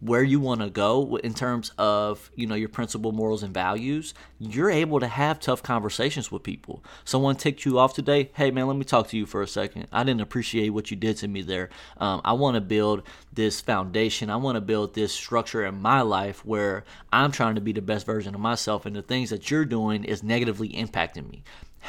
where 0.00 0.22
you 0.22 0.40
want 0.40 0.60
to 0.60 0.70
go 0.70 1.16
in 1.16 1.34
terms 1.34 1.72
of 1.78 2.30
you 2.34 2.46
know 2.46 2.54
your 2.54 2.68
principle 2.68 3.12
morals 3.12 3.42
and 3.42 3.52
values 3.52 4.14
you're 4.38 4.70
able 4.70 4.98
to 4.98 5.06
have 5.06 5.38
tough 5.38 5.62
conversations 5.62 6.32
with 6.32 6.42
people. 6.42 6.82
Someone 7.04 7.36
ticked 7.36 7.64
you 7.64 7.78
off 7.78 7.94
today 7.94 8.30
hey 8.34 8.50
man 8.50 8.66
let 8.66 8.76
me 8.76 8.84
talk 8.84 9.08
to 9.08 9.16
you 9.16 9.26
for 9.26 9.42
a 9.42 9.48
second. 9.48 9.86
I 9.92 10.04
didn't 10.04 10.22
appreciate 10.22 10.70
what 10.70 10.90
you 10.90 10.96
did 10.96 11.16
to 11.18 11.28
me 11.28 11.42
there. 11.42 11.70
Um, 11.98 12.20
i 12.24 12.32
want 12.32 12.54
to 12.54 12.60
build 12.60 13.02
this 13.32 13.60
foundation. 13.60 14.30
I 14.30 14.36
want 14.36 14.56
to 14.56 14.60
build 14.60 14.94
this 14.94 15.12
structure 15.12 15.64
in 15.64 15.80
my 15.80 16.00
life 16.00 16.44
where 16.44 16.84
i'm 17.12 17.32
trying 17.32 17.54
to 17.54 17.60
be 17.60 17.72
the 17.72 17.82
best 17.82 18.06
version 18.06 18.34
of 18.34 18.40
myself 18.40 18.86
and 18.86 18.96
the 18.96 19.02
things 19.02 19.30
that 19.30 19.50
you're 19.50 19.64
doing 19.64 20.04
is 20.04 20.22
negatively 20.22 20.70
impacting 20.70 21.30
me 21.30 21.42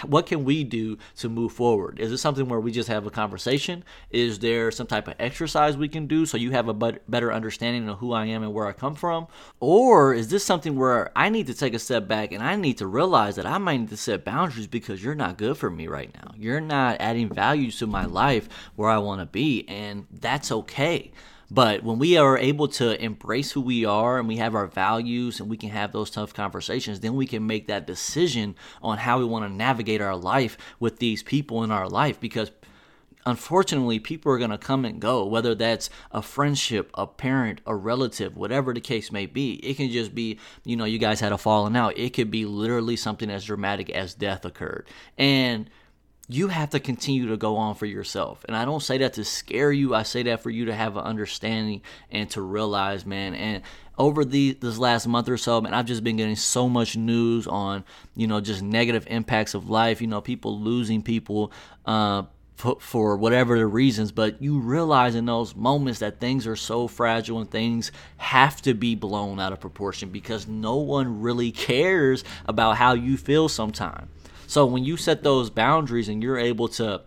what 0.05 0.25
can 0.25 0.43
we 0.43 0.63
do 0.63 0.97
to 1.17 1.29
move 1.29 1.51
forward? 1.51 1.99
Is 1.99 2.11
it 2.11 2.17
something 2.17 2.47
where 2.47 2.59
we 2.59 2.71
just 2.71 2.89
have 2.89 3.05
a 3.05 3.11
conversation? 3.11 3.83
Is 4.09 4.39
there 4.39 4.71
some 4.71 4.87
type 4.87 5.07
of 5.07 5.15
exercise 5.19 5.77
we 5.77 5.89
can 5.89 6.07
do 6.07 6.25
so 6.25 6.37
you 6.37 6.51
have 6.51 6.67
a 6.67 6.73
better 6.73 7.31
understanding 7.31 7.89
of 7.89 7.99
who 7.99 8.13
I 8.13 8.25
am 8.25 8.43
and 8.43 8.53
where 8.53 8.67
I 8.67 8.73
come 8.73 8.95
from? 8.95 9.27
Or 9.59 10.13
is 10.13 10.29
this 10.29 10.43
something 10.43 10.75
where 10.75 11.11
I 11.15 11.29
need 11.29 11.47
to 11.47 11.53
take 11.53 11.73
a 11.73 11.79
step 11.79 12.07
back 12.07 12.31
and 12.31 12.43
I 12.43 12.55
need 12.55 12.77
to 12.79 12.87
realize 12.87 13.35
that 13.35 13.45
I 13.45 13.57
might 13.57 13.77
need 13.77 13.89
to 13.89 13.97
set 13.97 14.25
boundaries 14.25 14.67
because 14.67 15.03
you're 15.03 15.15
not 15.15 15.37
good 15.37 15.57
for 15.57 15.69
me 15.69 15.87
right 15.87 16.13
now? 16.15 16.33
You're 16.37 16.61
not 16.61 16.97
adding 16.99 17.29
value 17.29 17.71
to 17.71 17.87
my 17.87 18.05
life 18.05 18.47
where 18.75 18.89
I 18.89 18.97
want 18.97 19.21
to 19.21 19.25
be, 19.25 19.65
and 19.67 20.07
that's 20.11 20.51
okay. 20.51 21.11
But 21.53 21.83
when 21.83 21.99
we 21.99 22.15
are 22.15 22.37
able 22.37 22.69
to 22.69 23.03
embrace 23.03 23.51
who 23.51 23.59
we 23.59 23.83
are 23.83 24.17
and 24.17 24.25
we 24.25 24.37
have 24.37 24.55
our 24.55 24.67
values 24.67 25.41
and 25.41 25.49
we 25.49 25.57
can 25.57 25.69
have 25.71 25.91
those 25.91 26.09
tough 26.09 26.33
conversations, 26.33 27.01
then 27.01 27.17
we 27.17 27.27
can 27.27 27.45
make 27.45 27.67
that 27.67 27.85
decision 27.85 28.55
on 28.81 28.99
how 28.99 29.19
we 29.19 29.25
want 29.25 29.43
to 29.43 29.53
navigate 29.53 29.99
our 29.99 30.15
life 30.15 30.57
with 30.79 30.99
these 30.99 31.21
people 31.21 31.61
in 31.65 31.69
our 31.69 31.89
life 31.89 32.21
because 32.21 32.51
unfortunately 33.25 33.99
people 33.99 34.31
are 34.31 34.37
going 34.37 34.49
to 34.49 34.57
come 34.57 34.85
and 34.85 34.99
go 35.01 35.25
whether 35.25 35.53
that's 35.53 35.91
a 36.11 36.21
friendship 36.23 36.89
a 36.95 37.05
parent 37.05 37.61
a 37.67 37.75
relative 37.75 38.35
whatever 38.37 38.73
the 38.73 38.79
case 38.79 39.11
may 39.11 39.25
be. 39.25 39.55
It 39.55 39.75
can 39.75 39.91
just 39.91 40.15
be 40.15 40.39
you 40.63 40.77
know 40.77 40.85
you 40.85 40.99
guys 40.99 41.19
had 41.19 41.33
a 41.33 41.37
falling 41.37 41.75
out. 41.75 41.97
It 41.97 42.13
could 42.13 42.31
be 42.31 42.45
literally 42.45 42.95
something 42.95 43.29
as 43.29 43.43
dramatic 43.43 43.89
as 43.89 44.13
death 44.13 44.45
occurred. 44.45 44.87
And 45.17 45.69
you 46.33 46.47
have 46.47 46.69
to 46.69 46.79
continue 46.79 47.27
to 47.27 47.37
go 47.37 47.57
on 47.57 47.75
for 47.75 47.85
yourself. 47.85 48.45
And 48.47 48.55
I 48.55 48.63
don't 48.63 48.81
say 48.81 48.97
that 48.99 49.13
to 49.13 49.25
scare 49.25 49.71
you. 49.71 49.93
I 49.93 50.03
say 50.03 50.23
that 50.23 50.41
for 50.41 50.49
you 50.49 50.65
to 50.65 50.73
have 50.73 50.95
an 50.95 51.03
understanding 51.03 51.81
and 52.09 52.29
to 52.31 52.41
realize, 52.41 53.05
man. 53.05 53.35
And 53.35 53.63
over 53.97 54.23
the 54.23 54.53
this 54.53 54.77
last 54.77 55.07
month 55.07 55.27
or 55.27 55.37
so, 55.37 55.59
man, 55.59 55.73
I've 55.73 55.85
just 55.85 56.03
been 56.03 56.17
getting 56.17 56.37
so 56.37 56.69
much 56.69 56.95
news 56.95 57.47
on, 57.47 57.83
you 58.15 58.27
know, 58.27 58.39
just 58.39 58.61
negative 58.61 59.05
impacts 59.09 59.53
of 59.53 59.69
life. 59.69 60.01
You 60.01 60.07
know, 60.07 60.21
people 60.21 60.59
losing 60.59 61.01
people. 61.01 61.51
Uh, 61.85 62.23
for 62.77 63.17
whatever 63.17 63.57
the 63.57 63.65
reasons, 63.65 64.11
but 64.11 64.39
you 64.39 64.59
realize 64.59 65.15
in 65.15 65.25
those 65.25 65.55
moments 65.55 65.97
that 66.01 66.19
things 66.19 66.45
are 66.45 66.55
so 66.55 66.87
fragile 66.87 67.39
and 67.39 67.49
things 67.49 67.91
have 68.17 68.61
to 68.61 68.75
be 68.75 68.93
blown 68.93 69.39
out 69.39 69.51
of 69.51 69.59
proportion 69.59 70.09
because 70.09 70.47
no 70.47 70.75
one 70.75 71.21
really 71.21 71.51
cares 71.51 72.23
about 72.45 72.77
how 72.77 72.93
you 72.93 73.17
feel 73.17 73.49
sometimes. 73.49 74.07
So 74.51 74.65
when 74.65 74.83
you 74.83 74.97
set 74.97 75.23
those 75.23 75.49
boundaries 75.49 76.09
and 76.09 76.21
you're 76.21 76.37
able 76.37 76.67
to 76.67 77.03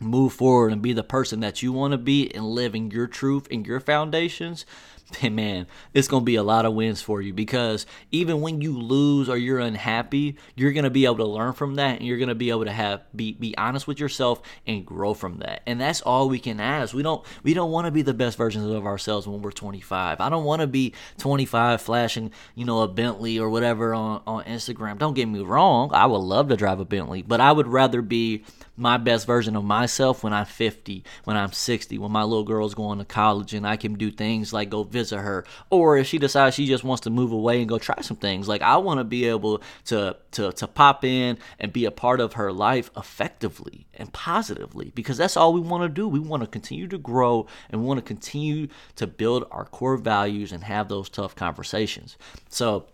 move 0.00 0.32
forward 0.32 0.72
and 0.72 0.82
be 0.82 0.92
the 0.92 1.02
person 1.02 1.40
that 1.40 1.62
you 1.62 1.72
want 1.72 1.92
to 1.92 1.98
be 1.98 2.32
and 2.34 2.44
live 2.44 2.74
in 2.74 2.90
your 2.90 3.06
truth 3.06 3.46
and 3.50 3.66
your 3.66 3.80
foundations, 3.80 4.66
man, 5.22 5.66
it's 5.94 6.08
going 6.08 6.22
to 6.22 6.24
be 6.24 6.34
a 6.34 6.42
lot 6.42 6.64
of 6.64 6.74
wins 6.74 7.00
for 7.00 7.20
you 7.20 7.32
because 7.32 7.86
even 8.10 8.40
when 8.40 8.60
you 8.60 8.78
lose 8.78 9.28
or 9.28 9.36
you're 9.36 9.58
unhappy, 9.58 10.36
you're 10.54 10.72
going 10.72 10.84
to 10.84 10.90
be 10.90 11.04
able 11.04 11.16
to 11.16 11.24
learn 11.24 11.52
from 11.52 11.76
that 11.76 11.98
and 11.98 12.06
you're 12.06 12.18
going 12.18 12.28
to 12.28 12.34
be 12.34 12.50
able 12.50 12.64
to 12.64 12.72
have 12.72 13.02
be 13.14 13.32
be 13.32 13.56
honest 13.56 13.86
with 13.86 14.00
yourself 14.00 14.42
and 14.66 14.84
grow 14.84 15.14
from 15.14 15.38
that. 15.38 15.62
And 15.66 15.80
that's 15.80 16.00
all 16.00 16.28
we 16.28 16.38
can 16.38 16.60
ask. 16.60 16.94
We 16.94 17.02
don't 17.02 17.24
we 17.42 17.54
don't 17.54 17.70
want 17.70 17.86
to 17.86 17.90
be 17.90 18.02
the 18.02 18.14
best 18.14 18.36
versions 18.36 18.66
of 18.66 18.86
ourselves 18.86 19.26
when 19.26 19.42
we're 19.42 19.52
25. 19.52 20.20
I 20.20 20.28
don't 20.28 20.44
want 20.44 20.60
to 20.60 20.66
be 20.66 20.92
25 21.18 21.80
flashing, 21.80 22.32
you 22.54 22.64
know, 22.64 22.82
a 22.82 22.88
Bentley 22.88 23.38
or 23.38 23.48
whatever 23.48 23.94
on 23.94 24.22
on 24.26 24.44
Instagram. 24.44 24.98
Don't 24.98 25.14
get 25.14 25.26
me 25.26 25.40
wrong, 25.40 25.90
I 25.92 26.06
would 26.06 26.18
love 26.18 26.48
to 26.48 26.56
drive 26.56 26.80
a 26.80 26.84
Bentley, 26.84 27.22
but 27.22 27.40
I 27.40 27.52
would 27.52 27.68
rather 27.68 28.02
be 28.02 28.44
my 28.76 28.96
best 28.98 29.26
version 29.26 29.56
of 29.56 29.64
myself 29.64 30.22
when 30.22 30.32
I'm 30.32 30.46
50, 30.46 31.04
when 31.24 31.36
I'm 31.36 31.52
60, 31.52 31.98
when 31.98 32.12
my 32.12 32.22
little 32.22 32.44
girl's 32.44 32.74
going 32.74 32.98
to 32.98 33.04
college 33.04 33.54
and 33.54 33.66
I 33.66 33.76
can 33.76 33.94
do 33.94 34.10
things 34.10 34.52
like 34.52 34.70
go 34.70 34.82
visit 34.82 35.18
her. 35.18 35.44
Or 35.70 35.96
if 35.96 36.06
she 36.06 36.18
decides 36.18 36.56
she 36.56 36.66
just 36.66 36.84
wants 36.84 37.02
to 37.02 37.10
move 37.10 37.32
away 37.32 37.60
and 37.60 37.68
go 37.68 37.78
try 37.78 38.00
some 38.02 38.16
things, 38.16 38.48
like 38.48 38.62
I 38.62 38.76
want 38.76 38.98
to 38.98 39.04
be 39.04 39.26
able 39.26 39.62
to, 39.86 40.16
to, 40.32 40.52
to 40.52 40.66
pop 40.66 41.04
in 41.04 41.38
and 41.58 41.72
be 41.72 41.84
a 41.84 41.90
part 41.90 42.20
of 42.20 42.34
her 42.34 42.52
life 42.52 42.90
effectively 42.96 43.86
and 43.94 44.12
positively 44.12 44.92
because 44.94 45.16
that's 45.16 45.36
all 45.36 45.52
we 45.52 45.60
want 45.60 45.82
to 45.82 45.88
do. 45.88 46.06
We 46.06 46.20
want 46.20 46.42
to 46.42 46.46
continue 46.46 46.88
to 46.88 46.98
grow 46.98 47.46
and 47.70 47.80
we 47.80 47.86
want 47.86 47.98
to 47.98 48.02
continue 48.02 48.68
to 48.96 49.06
build 49.06 49.46
our 49.50 49.64
core 49.64 49.96
values 49.96 50.52
and 50.52 50.64
have 50.64 50.88
those 50.88 51.08
tough 51.08 51.34
conversations. 51.34 52.16
So, 52.48 52.86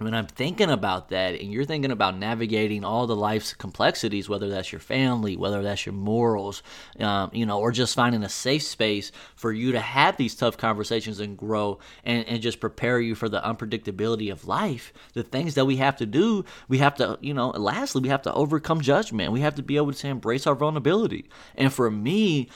when 0.00 0.14
I'm 0.14 0.26
thinking 0.26 0.70
about 0.70 1.10
that 1.10 1.34
and 1.34 1.52
you're 1.52 1.66
thinking 1.66 1.90
about 1.90 2.16
navigating 2.16 2.84
all 2.84 3.06
the 3.06 3.16
life's 3.16 3.52
complexities, 3.52 4.28
whether 4.28 4.48
that's 4.48 4.72
your 4.72 4.80
family, 4.80 5.36
whether 5.36 5.62
that's 5.62 5.84
your 5.84 5.92
morals, 5.92 6.62
um, 6.98 7.30
you 7.34 7.44
know, 7.44 7.60
or 7.60 7.70
just 7.70 7.94
finding 7.94 8.22
a 8.22 8.28
safe 8.28 8.62
space 8.62 9.12
for 9.34 9.52
you 9.52 9.72
to 9.72 9.80
have 9.80 10.16
these 10.16 10.34
tough 10.34 10.56
conversations 10.56 11.20
and 11.20 11.36
grow 11.36 11.78
and, 12.02 12.26
and 12.26 12.40
just 12.40 12.60
prepare 12.60 12.98
you 12.98 13.14
for 13.14 13.28
the 13.28 13.40
unpredictability 13.42 14.32
of 14.32 14.46
life, 14.46 14.92
the 15.12 15.22
things 15.22 15.54
that 15.54 15.66
we 15.66 15.76
have 15.76 15.96
to 15.96 16.06
do, 16.06 16.44
we 16.68 16.78
have 16.78 16.94
to, 16.96 17.18
you 17.20 17.34
know, 17.34 17.50
lastly, 17.50 18.00
we 18.00 18.08
have 18.08 18.22
to 18.22 18.32
overcome 18.32 18.80
judgment. 18.80 19.32
We 19.32 19.40
have 19.40 19.56
to 19.56 19.62
be 19.62 19.76
able 19.76 19.92
to 19.92 20.08
embrace 20.08 20.46
our 20.46 20.54
vulnerability. 20.54 21.28
And 21.56 21.72
for 21.72 21.90
me, 21.90 22.48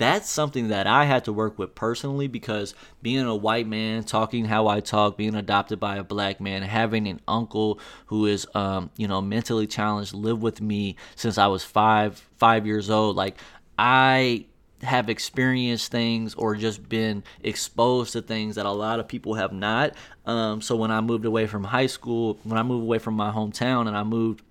that's 0.00 0.30
something 0.30 0.68
that 0.68 0.86
I 0.86 1.04
had 1.04 1.26
to 1.26 1.32
work 1.32 1.58
with 1.58 1.74
personally 1.74 2.26
because 2.26 2.74
being 3.02 3.26
a 3.26 3.36
white 3.36 3.66
man, 3.66 4.02
talking 4.02 4.46
how 4.46 4.66
I 4.66 4.80
talk, 4.80 5.18
being 5.18 5.34
adopted 5.34 5.78
by 5.78 5.96
a 5.96 6.02
black 6.02 6.40
man, 6.40 6.62
having 6.62 7.06
an 7.06 7.20
uncle 7.28 7.78
who 8.06 8.24
is, 8.24 8.46
um, 8.54 8.88
you 8.96 9.06
know, 9.06 9.20
mentally 9.20 9.66
challenged, 9.66 10.14
live 10.14 10.40
with 10.40 10.62
me 10.62 10.96
since 11.16 11.36
I 11.36 11.48
was 11.48 11.64
five, 11.64 12.16
five 12.38 12.66
years 12.66 12.88
old. 12.88 13.14
Like 13.14 13.36
I 13.78 14.46
have 14.80 15.10
experienced 15.10 15.92
things 15.92 16.34
or 16.34 16.56
just 16.56 16.88
been 16.88 17.22
exposed 17.42 18.14
to 18.14 18.22
things 18.22 18.54
that 18.54 18.64
a 18.64 18.72
lot 18.72 19.00
of 19.00 19.06
people 19.06 19.34
have 19.34 19.52
not. 19.52 19.92
Um, 20.24 20.62
so 20.62 20.76
when 20.76 20.90
I 20.90 21.02
moved 21.02 21.26
away 21.26 21.46
from 21.46 21.62
high 21.62 21.88
school, 21.88 22.38
when 22.44 22.56
I 22.56 22.62
moved 22.62 22.84
away 22.84 22.98
from 22.98 23.16
my 23.16 23.30
hometown 23.30 23.86
and 23.86 23.94
I 23.94 24.04
moved 24.04 24.42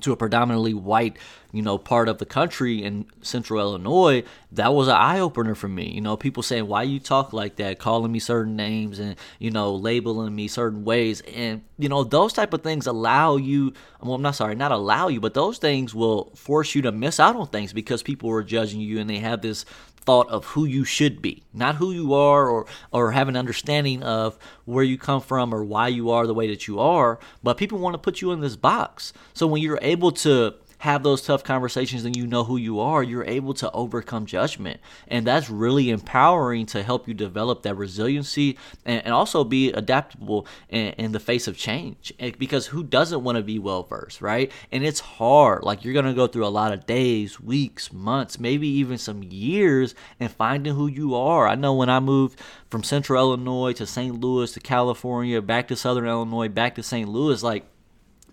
to 0.00 0.12
a 0.12 0.16
predominantly 0.16 0.74
white, 0.74 1.16
you 1.52 1.62
know, 1.62 1.78
part 1.78 2.08
of 2.08 2.18
the 2.18 2.26
country 2.26 2.82
in 2.82 3.06
central 3.22 3.60
Illinois, 3.60 4.24
that 4.52 4.74
was 4.74 4.88
an 4.88 4.94
eye 4.94 5.20
opener 5.20 5.54
for 5.54 5.68
me. 5.68 5.90
You 5.90 6.00
know, 6.00 6.16
people 6.16 6.42
saying, 6.42 6.66
why 6.66 6.82
you 6.82 6.98
talk 6.98 7.32
like 7.32 7.56
that, 7.56 7.78
calling 7.78 8.10
me 8.10 8.18
certain 8.18 8.56
names 8.56 8.98
and, 8.98 9.16
you 9.38 9.50
know, 9.50 9.74
labeling 9.74 10.34
me 10.34 10.48
certain 10.48 10.84
ways. 10.84 11.20
And, 11.22 11.62
you 11.78 11.88
know, 11.88 12.02
those 12.02 12.32
type 12.32 12.52
of 12.52 12.62
things 12.62 12.86
allow 12.86 13.36
you, 13.36 13.72
well, 14.02 14.14
I'm 14.14 14.22
not 14.22 14.34
sorry, 14.34 14.56
not 14.56 14.72
allow 14.72 15.08
you, 15.08 15.20
but 15.20 15.34
those 15.34 15.58
things 15.58 15.94
will 15.94 16.32
force 16.34 16.74
you 16.74 16.82
to 16.82 16.92
miss 16.92 17.20
out 17.20 17.36
on 17.36 17.46
things 17.48 17.72
because 17.72 18.02
people 18.02 18.30
are 18.30 18.42
judging 18.42 18.80
you 18.80 18.98
and 18.98 19.08
they 19.08 19.18
have 19.20 19.42
this 19.42 19.64
thought 20.04 20.28
of 20.28 20.44
who 20.46 20.64
you 20.64 20.84
should 20.84 21.22
be, 21.22 21.42
not 21.52 21.76
who 21.76 21.92
you 21.92 22.14
are 22.14 22.48
or 22.48 22.66
or 22.92 23.12
have 23.12 23.28
an 23.28 23.36
understanding 23.36 24.02
of 24.02 24.38
where 24.64 24.84
you 24.84 24.98
come 24.98 25.20
from 25.20 25.54
or 25.54 25.64
why 25.64 25.88
you 25.88 26.10
are 26.10 26.26
the 26.26 26.34
way 26.34 26.48
that 26.48 26.66
you 26.66 26.78
are, 26.78 27.18
but 27.42 27.56
people 27.56 27.78
want 27.78 27.94
to 27.94 27.98
put 27.98 28.20
you 28.20 28.32
in 28.32 28.40
this 28.40 28.56
box. 28.56 29.12
So 29.32 29.46
when 29.46 29.62
you're 29.62 29.78
able 29.82 30.12
to 30.12 30.54
have 30.84 31.02
those 31.02 31.22
tough 31.22 31.42
conversations 31.42 32.04
and 32.04 32.14
you 32.14 32.26
know 32.26 32.44
who 32.44 32.58
you 32.58 32.78
are, 32.78 33.02
you're 33.02 33.24
able 33.24 33.54
to 33.54 33.70
overcome 33.72 34.26
judgment. 34.26 34.78
And 35.08 35.26
that's 35.26 35.48
really 35.48 35.88
empowering 35.88 36.66
to 36.66 36.82
help 36.82 37.08
you 37.08 37.14
develop 37.14 37.62
that 37.62 37.74
resiliency 37.74 38.58
and, 38.84 39.02
and 39.02 39.14
also 39.14 39.44
be 39.44 39.72
adaptable 39.72 40.46
in, 40.68 40.88
in, 40.98 41.12
the 41.12 41.20
face 41.20 41.48
of 41.48 41.56
change. 41.56 42.12
Because 42.38 42.66
who 42.66 42.82
doesn't 42.82 43.24
want 43.24 43.36
to 43.36 43.42
be 43.42 43.58
well 43.58 43.84
versed, 43.84 44.20
right? 44.20 44.52
And 44.70 44.84
it's 44.84 45.00
hard. 45.00 45.62
Like 45.62 45.86
you're 45.86 45.94
going 45.94 46.04
to 46.04 46.12
go 46.12 46.26
through 46.26 46.44
a 46.44 46.48
lot 46.48 46.74
of 46.74 46.84
days, 46.84 47.40
weeks, 47.40 47.90
months, 47.90 48.38
maybe 48.38 48.68
even 48.68 48.98
some 48.98 49.22
years 49.22 49.94
and 50.20 50.30
finding 50.30 50.74
who 50.74 50.86
you 50.86 51.14
are. 51.14 51.48
I 51.48 51.54
know 51.54 51.72
when 51.72 51.88
I 51.88 52.00
moved 52.00 52.38
from 52.68 52.82
central 52.82 53.22
Illinois 53.22 53.72
to 53.72 53.86
St. 53.86 54.20
Louis 54.20 54.52
to 54.52 54.60
California, 54.60 55.40
back 55.40 55.68
to 55.68 55.76
southern 55.76 56.06
Illinois, 56.06 56.48
back 56.48 56.74
to 56.74 56.82
St. 56.82 57.08
Louis, 57.08 57.42
like, 57.42 57.64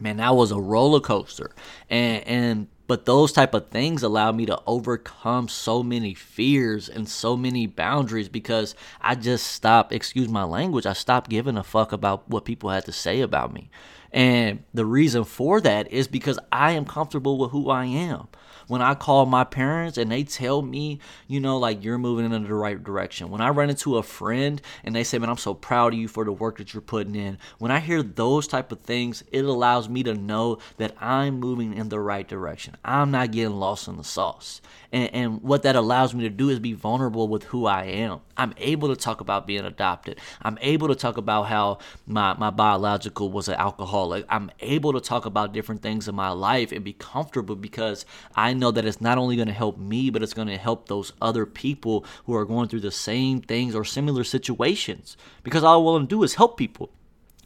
man, 0.02 0.18
that 0.18 0.36
was 0.36 0.52
a 0.52 0.60
roller 0.60 1.00
coaster. 1.00 1.52
And, 1.90 2.28
and, 2.28 2.68
but 2.88 3.06
those 3.06 3.32
type 3.32 3.54
of 3.54 3.70
things 3.70 4.04
allowed 4.04 4.36
me 4.36 4.46
to 4.48 4.60
overcome 4.68 5.48
so 5.48 5.82
many 5.82 6.14
fears 6.14 6.90
and 6.90 7.08
so 7.08 7.38
many 7.38 7.66
boundaries 7.66 8.28
because 8.28 8.76
I 9.00 9.16
just 9.16 9.48
stopped, 9.48 9.94
excuse 9.94 10.28
my 10.28 10.44
language, 10.44 10.86
I 10.86 10.94
stopped 10.94 11.30
giving 11.30 11.56
a 11.56 11.64
fuck 11.64 11.94
about 11.94 12.30
what 12.30 12.44
people 12.44 12.70
had 12.70 12.86
to 12.86 12.92
say 12.92 13.22
about 13.22 13.54
me. 13.54 13.70
And 14.12 14.64
the 14.74 14.86
reason 14.86 15.24
for 15.24 15.62
that 15.62 15.92
is 15.92 16.08
because 16.08 16.38
I 16.52 16.72
am 16.72 16.86
comfortable 16.86 17.38
with 17.38 17.52
who 17.52 17.70
I 17.70 17.86
am 17.86 18.28
when 18.72 18.82
I 18.82 18.96
call 18.96 19.26
my 19.26 19.44
parents 19.44 19.98
and 19.98 20.10
they 20.10 20.24
tell 20.24 20.62
me, 20.62 21.00
you 21.28 21.42
know, 21.42 21.58
like 21.58 21.84
you're 21.84 21.98
moving 21.98 22.32
in 22.32 22.44
the 22.44 22.54
right 22.54 22.82
direction. 22.82 23.30
When 23.30 23.42
I 23.42 23.50
run 23.50 23.70
into 23.70 23.98
a 23.98 24.04
friend 24.04 24.62
and 24.86 24.96
they 24.96 25.04
say, 25.04 25.18
man, 25.18 25.30
I'm 25.30 25.36
so 25.36 25.54
proud 25.54 25.92
of 25.92 26.00
you 26.00 26.08
for 26.08 26.24
the 26.24 26.32
work 26.32 26.58
that 26.58 26.74
you're 26.74 26.80
putting 26.80 27.16
in. 27.16 27.38
When 27.58 27.70
I 27.70 27.80
hear 27.80 28.02
those 28.02 28.48
type 28.48 28.72
of 28.72 28.80
things, 28.80 29.26
it 29.30 29.44
allows 29.44 29.90
me 29.90 30.04
to 30.04 30.14
know 30.14 30.60
that 30.78 30.96
I'm 31.02 31.38
moving 31.38 31.74
in 31.74 31.90
the 31.90 32.00
right 32.00 32.26
direction. 32.26 32.78
I'm 32.86 33.12
not 33.12 33.32
getting 33.32 33.58
lost 33.58 33.90
in 33.90 33.98
the 33.98 34.06
sauce. 34.06 34.62
And, 34.94 35.14
and 35.14 35.42
what 35.42 35.64
that 35.64 35.76
allows 35.76 36.14
me 36.14 36.24
to 36.24 36.30
do 36.30 36.50
is 36.50 36.60
be 36.60 36.72
vulnerable 36.72 37.28
with 37.28 37.44
who 37.44 37.66
I 37.66 37.84
am. 37.84 38.22
I'm 38.38 38.54
able 38.58 38.88
to 38.88 38.96
talk 38.96 39.20
about 39.20 39.48
being 39.48 39.66
adopted. 39.66 40.18
I'm 40.42 40.58
able 40.62 40.88
to 40.88 40.96
talk 40.96 41.18
about 41.18 41.44
how 41.44 41.80
my, 42.08 42.36
my 42.38 42.50
biological 42.50 43.32
was 43.32 43.50
an 43.50 43.56
alcoholic. 43.56 44.01
I'm 44.30 44.52
able 44.60 44.94
to 44.94 45.02
talk 45.02 45.26
about 45.26 45.54
different 45.54 45.82
things 45.82 46.08
in 46.08 46.16
my 46.16 46.30
life 46.30 46.72
and 46.72 46.84
be 46.84 46.94
comfortable 46.94 47.56
because 47.56 48.06
I 48.36 48.54
know 48.54 48.72
that 48.72 48.86
it's 48.86 49.02
not 49.02 49.18
only 49.18 49.36
going 49.36 49.48
to 49.48 49.54
help 49.54 49.78
me, 49.78 50.10
but 50.10 50.24
it's 50.24 50.34
going 50.34 50.48
to 50.48 50.58
help 50.58 50.88
those 50.88 51.14
other 51.22 51.46
people 51.46 52.06
who 52.26 52.36
are 52.36 52.46
going 52.46 52.70
through 52.70 52.82
the 52.82 52.92
same 52.92 53.42
things 53.42 53.76
or 53.76 53.84
similar 53.84 54.24
situations. 54.24 55.18
Because 55.44 55.64
all 55.64 55.80
I 55.80 55.84
want 55.84 56.10
to 56.10 56.16
do 56.16 56.24
is 56.24 56.36
help 56.36 56.58
people. 56.58 56.92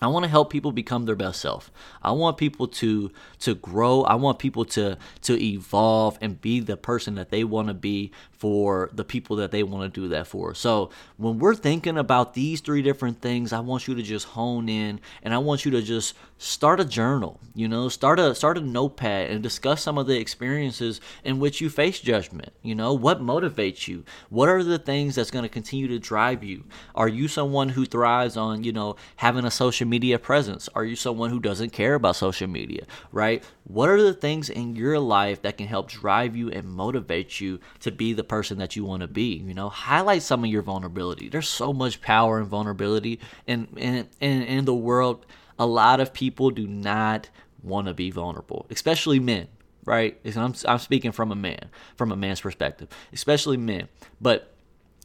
I 0.02 0.08
want 0.08 0.24
to 0.24 0.30
help 0.30 0.50
people 0.50 0.74
become 0.74 1.06
their 1.06 1.16
best 1.16 1.40
self. 1.40 1.72
I 2.02 2.12
want 2.12 2.38
people 2.38 2.68
to 2.68 3.12
to 3.40 3.56
grow. 3.56 4.04
I 4.04 4.16
want 4.16 4.40
people 4.40 4.66
to 4.66 4.98
to 5.22 5.42
evolve 5.42 6.18
and 6.22 6.40
be 6.40 6.60
the 6.60 6.76
person 6.76 7.16
that 7.16 7.30
they 7.30 7.44
want 7.44 7.70
to 7.70 7.74
be 7.74 8.12
for 8.32 8.90
the 8.94 9.06
people 9.06 9.38
that 9.38 9.52
they 9.52 9.64
want 9.64 9.92
to 9.92 10.02
do 10.02 10.08
that 10.10 10.28
for. 10.28 10.54
So, 10.54 10.90
when 11.18 11.40
we're 11.40 11.56
thinking 11.56 11.98
about 11.98 12.34
these 12.34 12.62
three 12.62 12.82
different 12.82 13.22
things, 13.22 13.54
I 13.54 13.62
want 13.62 13.88
you 13.88 13.96
to 13.96 14.04
just 14.04 14.28
hone 14.28 14.68
in 14.68 15.00
and 15.24 15.34
I 15.34 15.38
want 15.38 15.66
you 15.66 15.72
to 15.72 15.82
just 15.82 16.14
start 16.38 16.80
a 16.82 16.86
journal, 16.86 17.40
you 17.56 17.68
know, 17.68 17.88
start 17.88 18.20
a 18.20 18.36
start 18.36 18.58
a 18.58 18.62
notepad 18.62 19.32
and 19.32 19.42
discuss 19.42 19.82
some 19.82 19.98
of 19.98 20.08
the 20.08 20.20
experiences 20.20 21.00
in 21.24 21.40
which 21.40 21.62
you 21.62 21.70
face 21.70 22.00
judgment. 22.02 22.52
You 22.62 22.76
know, 22.76 22.94
what 22.94 23.22
motivates 23.22 23.88
you? 23.88 24.04
What 24.30 24.50
are 24.50 24.62
the 24.62 24.78
things 24.78 25.16
that's 25.16 25.32
going 25.32 25.44
to 25.44 25.50
continue 25.50 25.88
to 25.88 26.00
drive 26.00 26.44
you? 26.44 26.66
Are 26.94 27.08
you 27.08 27.28
someone 27.28 27.70
who 27.70 27.86
thrives 27.86 28.36
on, 28.36 28.64
you 28.64 28.74
know, 28.74 28.98
having 29.16 29.46
a 29.46 29.52
social 29.52 29.88
media 29.88 29.95
presence? 30.22 30.70
Are 30.76 30.84
you 30.84 30.96
someone 30.96 31.30
who 31.30 31.40
doesn't 31.40 31.72
care 31.72 31.96
about 31.96 32.16
social 32.16 32.48
media, 32.48 32.86
right? 33.12 33.44
What 33.64 33.90
are 33.90 34.02
the 34.02 34.14
things 34.14 34.50
in 34.50 34.76
your 34.76 35.00
life 35.00 35.42
that 35.42 35.58
can 35.58 35.68
help 35.68 35.90
drive 35.90 36.36
you 36.36 36.50
and 36.50 36.66
motivate 36.66 37.40
you 37.40 37.60
to 37.80 37.92
be 37.92 38.14
the 38.14 38.24
person 38.24 38.58
that 38.60 38.76
you 38.76 38.86
want 38.86 39.02
to 39.02 39.08
be? 39.08 39.36
You 39.36 39.54
know, 39.54 39.70
highlight 39.70 40.24
some 40.24 40.44
of 40.44 40.50
your 40.50 40.62
vulnerability. 40.62 41.30
There's 41.30 41.50
so 41.50 41.74
much 41.74 42.02
power 42.02 42.40
in 42.40 42.46
vulnerability 42.46 43.20
and 43.48 43.68
in, 43.78 44.08
in, 44.20 44.42
in 44.44 44.66
the 44.66 44.76
world 44.76 45.26
a 45.58 45.66
lot 45.66 46.00
of 46.00 46.14
people 46.14 46.52
do 46.52 46.68
not 46.68 47.30
want 47.64 47.88
to 47.88 47.94
be 47.94 48.12
vulnerable, 48.12 48.66
especially 48.70 49.20
men, 49.20 49.48
right? 49.86 50.20
I'm, 50.36 50.54
I'm 50.68 50.80
speaking 50.80 51.12
from 51.12 51.32
a 51.32 51.36
man, 51.36 51.70
from 51.96 52.12
a 52.12 52.16
man's 52.16 52.42
perspective, 52.42 52.90
especially 53.14 53.58
men. 53.58 53.88
But 54.20 54.55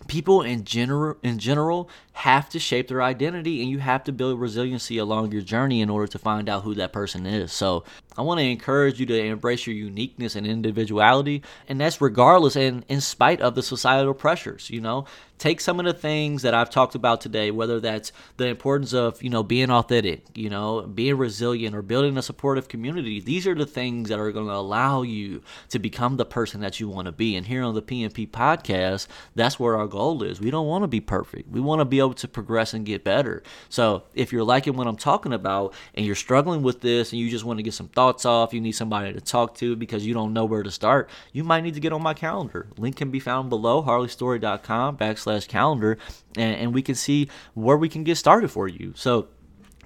people 0.06 0.42
in 0.42 0.64
general 0.64 1.16
in 1.22 1.38
general 1.38 1.88
have 2.12 2.48
to 2.50 2.58
shape 2.58 2.88
their 2.88 3.02
identity 3.02 3.62
and 3.62 3.70
you 3.70 3.78
have 3.78 4.04
to 4.04 4.12
build 4.12 4.40
resiliency 4.40 4.98
along 4.98 5.32
your 5.32 5.42
journey 5.42 5.80
in 5.80 5.90
order 5.90 6.06
to 6.06 6.18
find 6.18 6.48
out 6.48 6.62
who 6.64 6.74
that 6.74 6.92
person 6.92 7.26
is. 7.26 7.52
So 7.52 7.84
I 8.18 8.22
want 8.22 8.40
to 8.40 8.44
encourage 8.44 8.98
you 8.98 9.06
to 9.06 9.18
embrace 9.18 9.66
your 9.66 9.76
uniqueness 9.76 10.34
and 10.34 10.46
individuality, 10.46 11.42
and 11.68 11.80
that's 11.80 12.00
regardless 12.00 12.56
and 12.56 12.84
in 12.88 13.00
spite 13.00 13.40
of 13.40 13.54
the 13.54 13.62
societal 13.62 14.14
pressures. 14.14 14.68
You 14.68 14.80
know, 14.80 15.06
take 15.38 15.60
some 15.60 15.80
of 15.80 15.86
the 15.86 15.92
things 15.92 16.42
that 16.42 16.52
I've 16.52 16.70
talked 16.70 16.94
about 16.94 17.20
today, 17.20 17.50
whether 17.50 17.80
that's 17.80 18.12
the 18.36 18.46
importance 18.46 18.92
of 18.92 19.22
you 19.22 19.30
know 19.30 19.42
being 19.42 19.70
authentic, 19.70 20.24
you 20.36 20.50
know, 20.50 20.82
being 20.82 21.16
resilient, 21.16 21.74
or 21.74 21.82
building 21.82 22.18
a 22.18 22.22
supportive 22.22 22.68
community. 22.68 23.20
These 23.20 23.46
are 23.46 23.54
the 23.54 23.66
things 23.66 24.08
that 24.10 24.18
are 24.18 24.32
going 24.32 24.46
to 24.46 24.54
allow 24.54 25.02
you 25.02 25.42
to 25.70 25.78
become 25.78 26.16
the 26.16 26.24
person 26.24 26.60
that 26.60 26.78
you 26.78 26.88
want 26.88 27.06
to 27.06 27.12
be. 27.12 27.36
And 27.36 27.46
here 27.46 27.62
on 27.62 27.74
the 27.74 27.82
PNP 27.82 28.30
podcast, 28.30 29.06
that's 29.34 29.58
where 29.58 29.76
our 29.76 29.86
goal 29.86 30.22
is. 30.22 30.40
We 30.40 30.50
don't 30.50 30.66
want 30.66 30.82
to 30.82 30.88
be 30.88 31.00
perfect. 31.00 31.50
We 31.50 31.60
want 31.60 31.80
to 31.80 31.84
be 31.84 31.98
able 31.98 32.14
to 32.14 32.28
progress 32.28 32.74
and 32.74 32.84
get 32.84 33.02
better. 33.02 33.42
So 33.68 34.02
if 34.14 34.32
you're 34.32 34.44
liking 34.44 34.76
what 34.76 34.86
I'm 34.86 34.96
talking 34.96 35.32
about 35.32 35.74
and 35.94 36.04
you're 36.04 36.14
struggling 36.14 36.62
with 36.62 36.80
this 36.80 37.12
and 37.12 37.20
you 37.20 37.30
just 37.30 37.44
want 37.44 37.58
to 37.58 37.62
get 37.62 37.74
some 37.74 37.88
thoughts 38.10 38.24
off, 38.24 38.52
you 38.52 38.60
need 38.60 38.72
somebody 38.72 39.12
to 39.12 39.20
talk 39.20 39.54
to 39.54 39.76
because 39.76 40.04
you 40.04 40.12
don't 40.12 40.32
know 40.32 40.44
where 40.44 40.64
to 40.64 40.70
start, 40.70 41.08
you 41.32 41.44
might 41.44 41.62
need 41.62 41.74
to 41.74 41.80
get 41.80 41.92
on 41.92 42.02
my 42.02 42.12
calendar. 42.12 42.66
Link 42.76 42.96
can 42.96 43.10
be 43.10 43.20
found 43.20 43.50
below, 43.50 43.82
harleystory.com 43.82 44.96
backslash 44.96 45.46
calendar, 45.46 45.96
and, 46.36 46.56
and 46.56 46.74
we 46.74 46.82
can 46.82 46.96
see 46.96 47.28
where 47.54 47.76
we 47.76 47.88
can 47.88 48.02
get 48.02 48.16
started 48.16 48.50
for 48.50 48.66
you. 48.66 48.92
So 48.96 49.28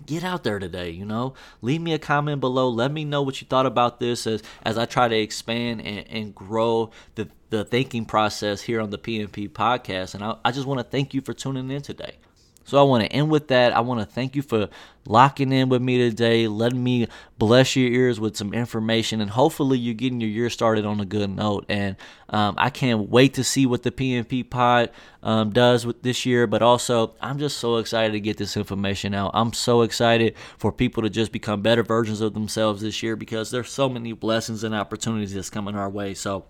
get 0.07 0.23
out 0.23 0.45
there 0.45 0.59
today 0.59 0.91
you 0.91 1.05
know 1.05 1.33
leave 1.63 1.81
me 1.81 1.95
a 1.95 1.99
comment 1.99 2.39
below 2.39 2.69
let 2.69 2.93
me 2.93 3.05
know 3.05 3.23
what 3.23 3.41
you 3.41 3.47
thought 3.47 3.65
about 3.65 4.01
this 4.01 4.27
as 4.27 4.43
as 4.63 4.77
i 4.77 4.85
try 4.85 5.09
to 5.09 5.17
expand 5.17 5.81
and, 5.81 6.07
and 6.11 6.35
grow 6.35 6.91
the 7.15 7.27
the 7.49 7.65
thinking 7.65 8.05
process 8.05 8.61
here 8.61 8.83
on 8.83 8.91
the 8.91 8.99
pnp 8.99 9.49
podcast 9.51 10.15
and 10.15 10.23
i, 10.23 10.37
I 10.45 10.51
just 10.51 10.67
want 10.67 10.79
to 10.79 10.85
thank 10.85 11.15
you 11.15 11.23
for 11.23 11.33
tuning 11.33 11.71
in 11.71 11.81
today 11.81 12.17
so 12.65 12.79
I 12.79 12.83
want 12.83 13.05
to 13.05 13.13
end 13.13 13.31
with 13.31 13.49
that. 13.49 13.75
I 13.75 13.81
want 13.81 14.01
to 14.01 14.07
thank 14.07 14.35
you 14.35 14.43
for 14.43 14.69
locking 15.07 15.53
in 15.53 15.69
with 15.69 15.83
me 15.83 15.99
today, 15.99 16.49
letting 16.49 16.83
me 16.83 17.09
bless 17.39 17.77
your 17.77 17.91
ears 17.91 18.19
with 18.19 18.37
some 18.37 18.55
information, 18.55 19.21
and 19.21 19.31
hopefully 19.31 19.79
you're 19.79 19.95
getting 19.95 20.21
your 20.21 20.31
year 20.31 20.49
started 20.49 20.87
on 20.87 21.01
a 21.01 21.05
good 21.05 21.29
note. 21.29 21.67
And 21.69 21.97
um, 22.31 22.55
I 22.57 22.71
can't 22.71 23.11
wait 23.11 23.35
to 23.35 23.45
see 23.45 23.67
what 23.67 23.83
the 23.83 23.91
PNP 23.91 24.49
Pod 24.49 24.91
um, 25.23 25.51
does 25.51 25.85
with 25.85 26.03
this 26.03 26.25
year. 26.25 26.47
But 26.47 26.63
also, 26.63 27.15
I'm 27.21 27.39
just 27.39 27.59
so 27.59 27.77
excited 27.77 28.13
to 28.13 28.21
get 28.21 28.39
this 28.39 28.57
information 28.57 29.15
out. 29.15 29.33
I'm 29.35 29.53
so 29.53 29.83
excited 29.83 30.35
for 30.57 30.73
people 30.73 31.03
to 31.03 31.11
just 31.11 31.33
become 31.33 31.61
better 31.61 31.83
versions 31.83 32.21
of 32.21 32.35
themselves 32.35 32.81
this 32.81 33.03
year 33.03 33.15
because 33.15 33.51
there's 33.51 33.71
so 33.71 33.89
many 33.89 34.13
blessings 34.13 34.65
and 34.65 34.75
opportunities 34.75 35.35
that's 35.35 35.51
coming 35.51 35.77
our 35.77 35.91
way. 35.91 36.15
So 36.15 36.47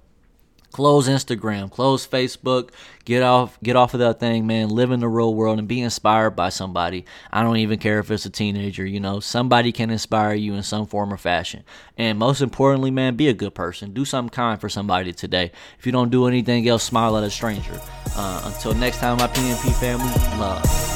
close 0.75 1.09
Instagram, 1.09 1.71
close 1.71 2.05
Facebook, 2.05 2.71
get 3.05 3.23
off 3.23 3.57
get 3.63 3.77
off 3.77 3.95
of 3.95 4.01
that 4.01 4.19
thing, 4.19 4.45
man. 4.45 4.69
Live 4.69 4.91
in 4.91 4.99
the 4.99 5.09
real 5.09 5.33
world 5.33 5.61
and 5.61 5.69
be 5.69 5.81
inspired 5.81 6.33
by 6.33 6.49
somebody. 6.49 7.05
I 7.33 7.45
don't 7.45 7.59
even 7.59 7.79
care 7.79 8.01
if 8.01 8.11
it's 8.11 8.27
a 8.27 8.31
teenager, 8.31 8.85
you 8.85 8.99
know. 8.99 9.21
Somebody 9.21 9.71
can 9.71 9.89
inspire 9.89 10.35
you 10.35 10.55
in 10.55 10.65
some 10.65 10.87
form 10.87 11.13
or 11.13 11.17
fashion. 11.17 11.63
And 11.97 12.19
most 12.19 12.43
importantly, 12.43 12.91
man, 12.91 13.15
be 13.15 13.29
a 13.29 13.35
good 13.35 13.55
person. 13.55 13.93
Do 13.93 14.05
something 14.05 14.31
kind 14.31 14.61
for 14.61 14.69
somebody 14.69 15.13
today. 15.13 15.53
If 15.79 15.87
you 15.87 15.93
don't 15.93 16.11
do 16.11 16.27
anything 16.27 16.69
else, 16.69 16.83
smile 16.83 17.17
at 17.17 17.23
a 17.23 17.31
stranger. 17.31 17.81
Uh, 18.17 18.53
until 18.53 18.75
next 18.75 18.99
time, 18.99 19.19
my 19.19 19.29
PNP 19.29 19.73
family, 19.79 20.41
love. 20.41 20.94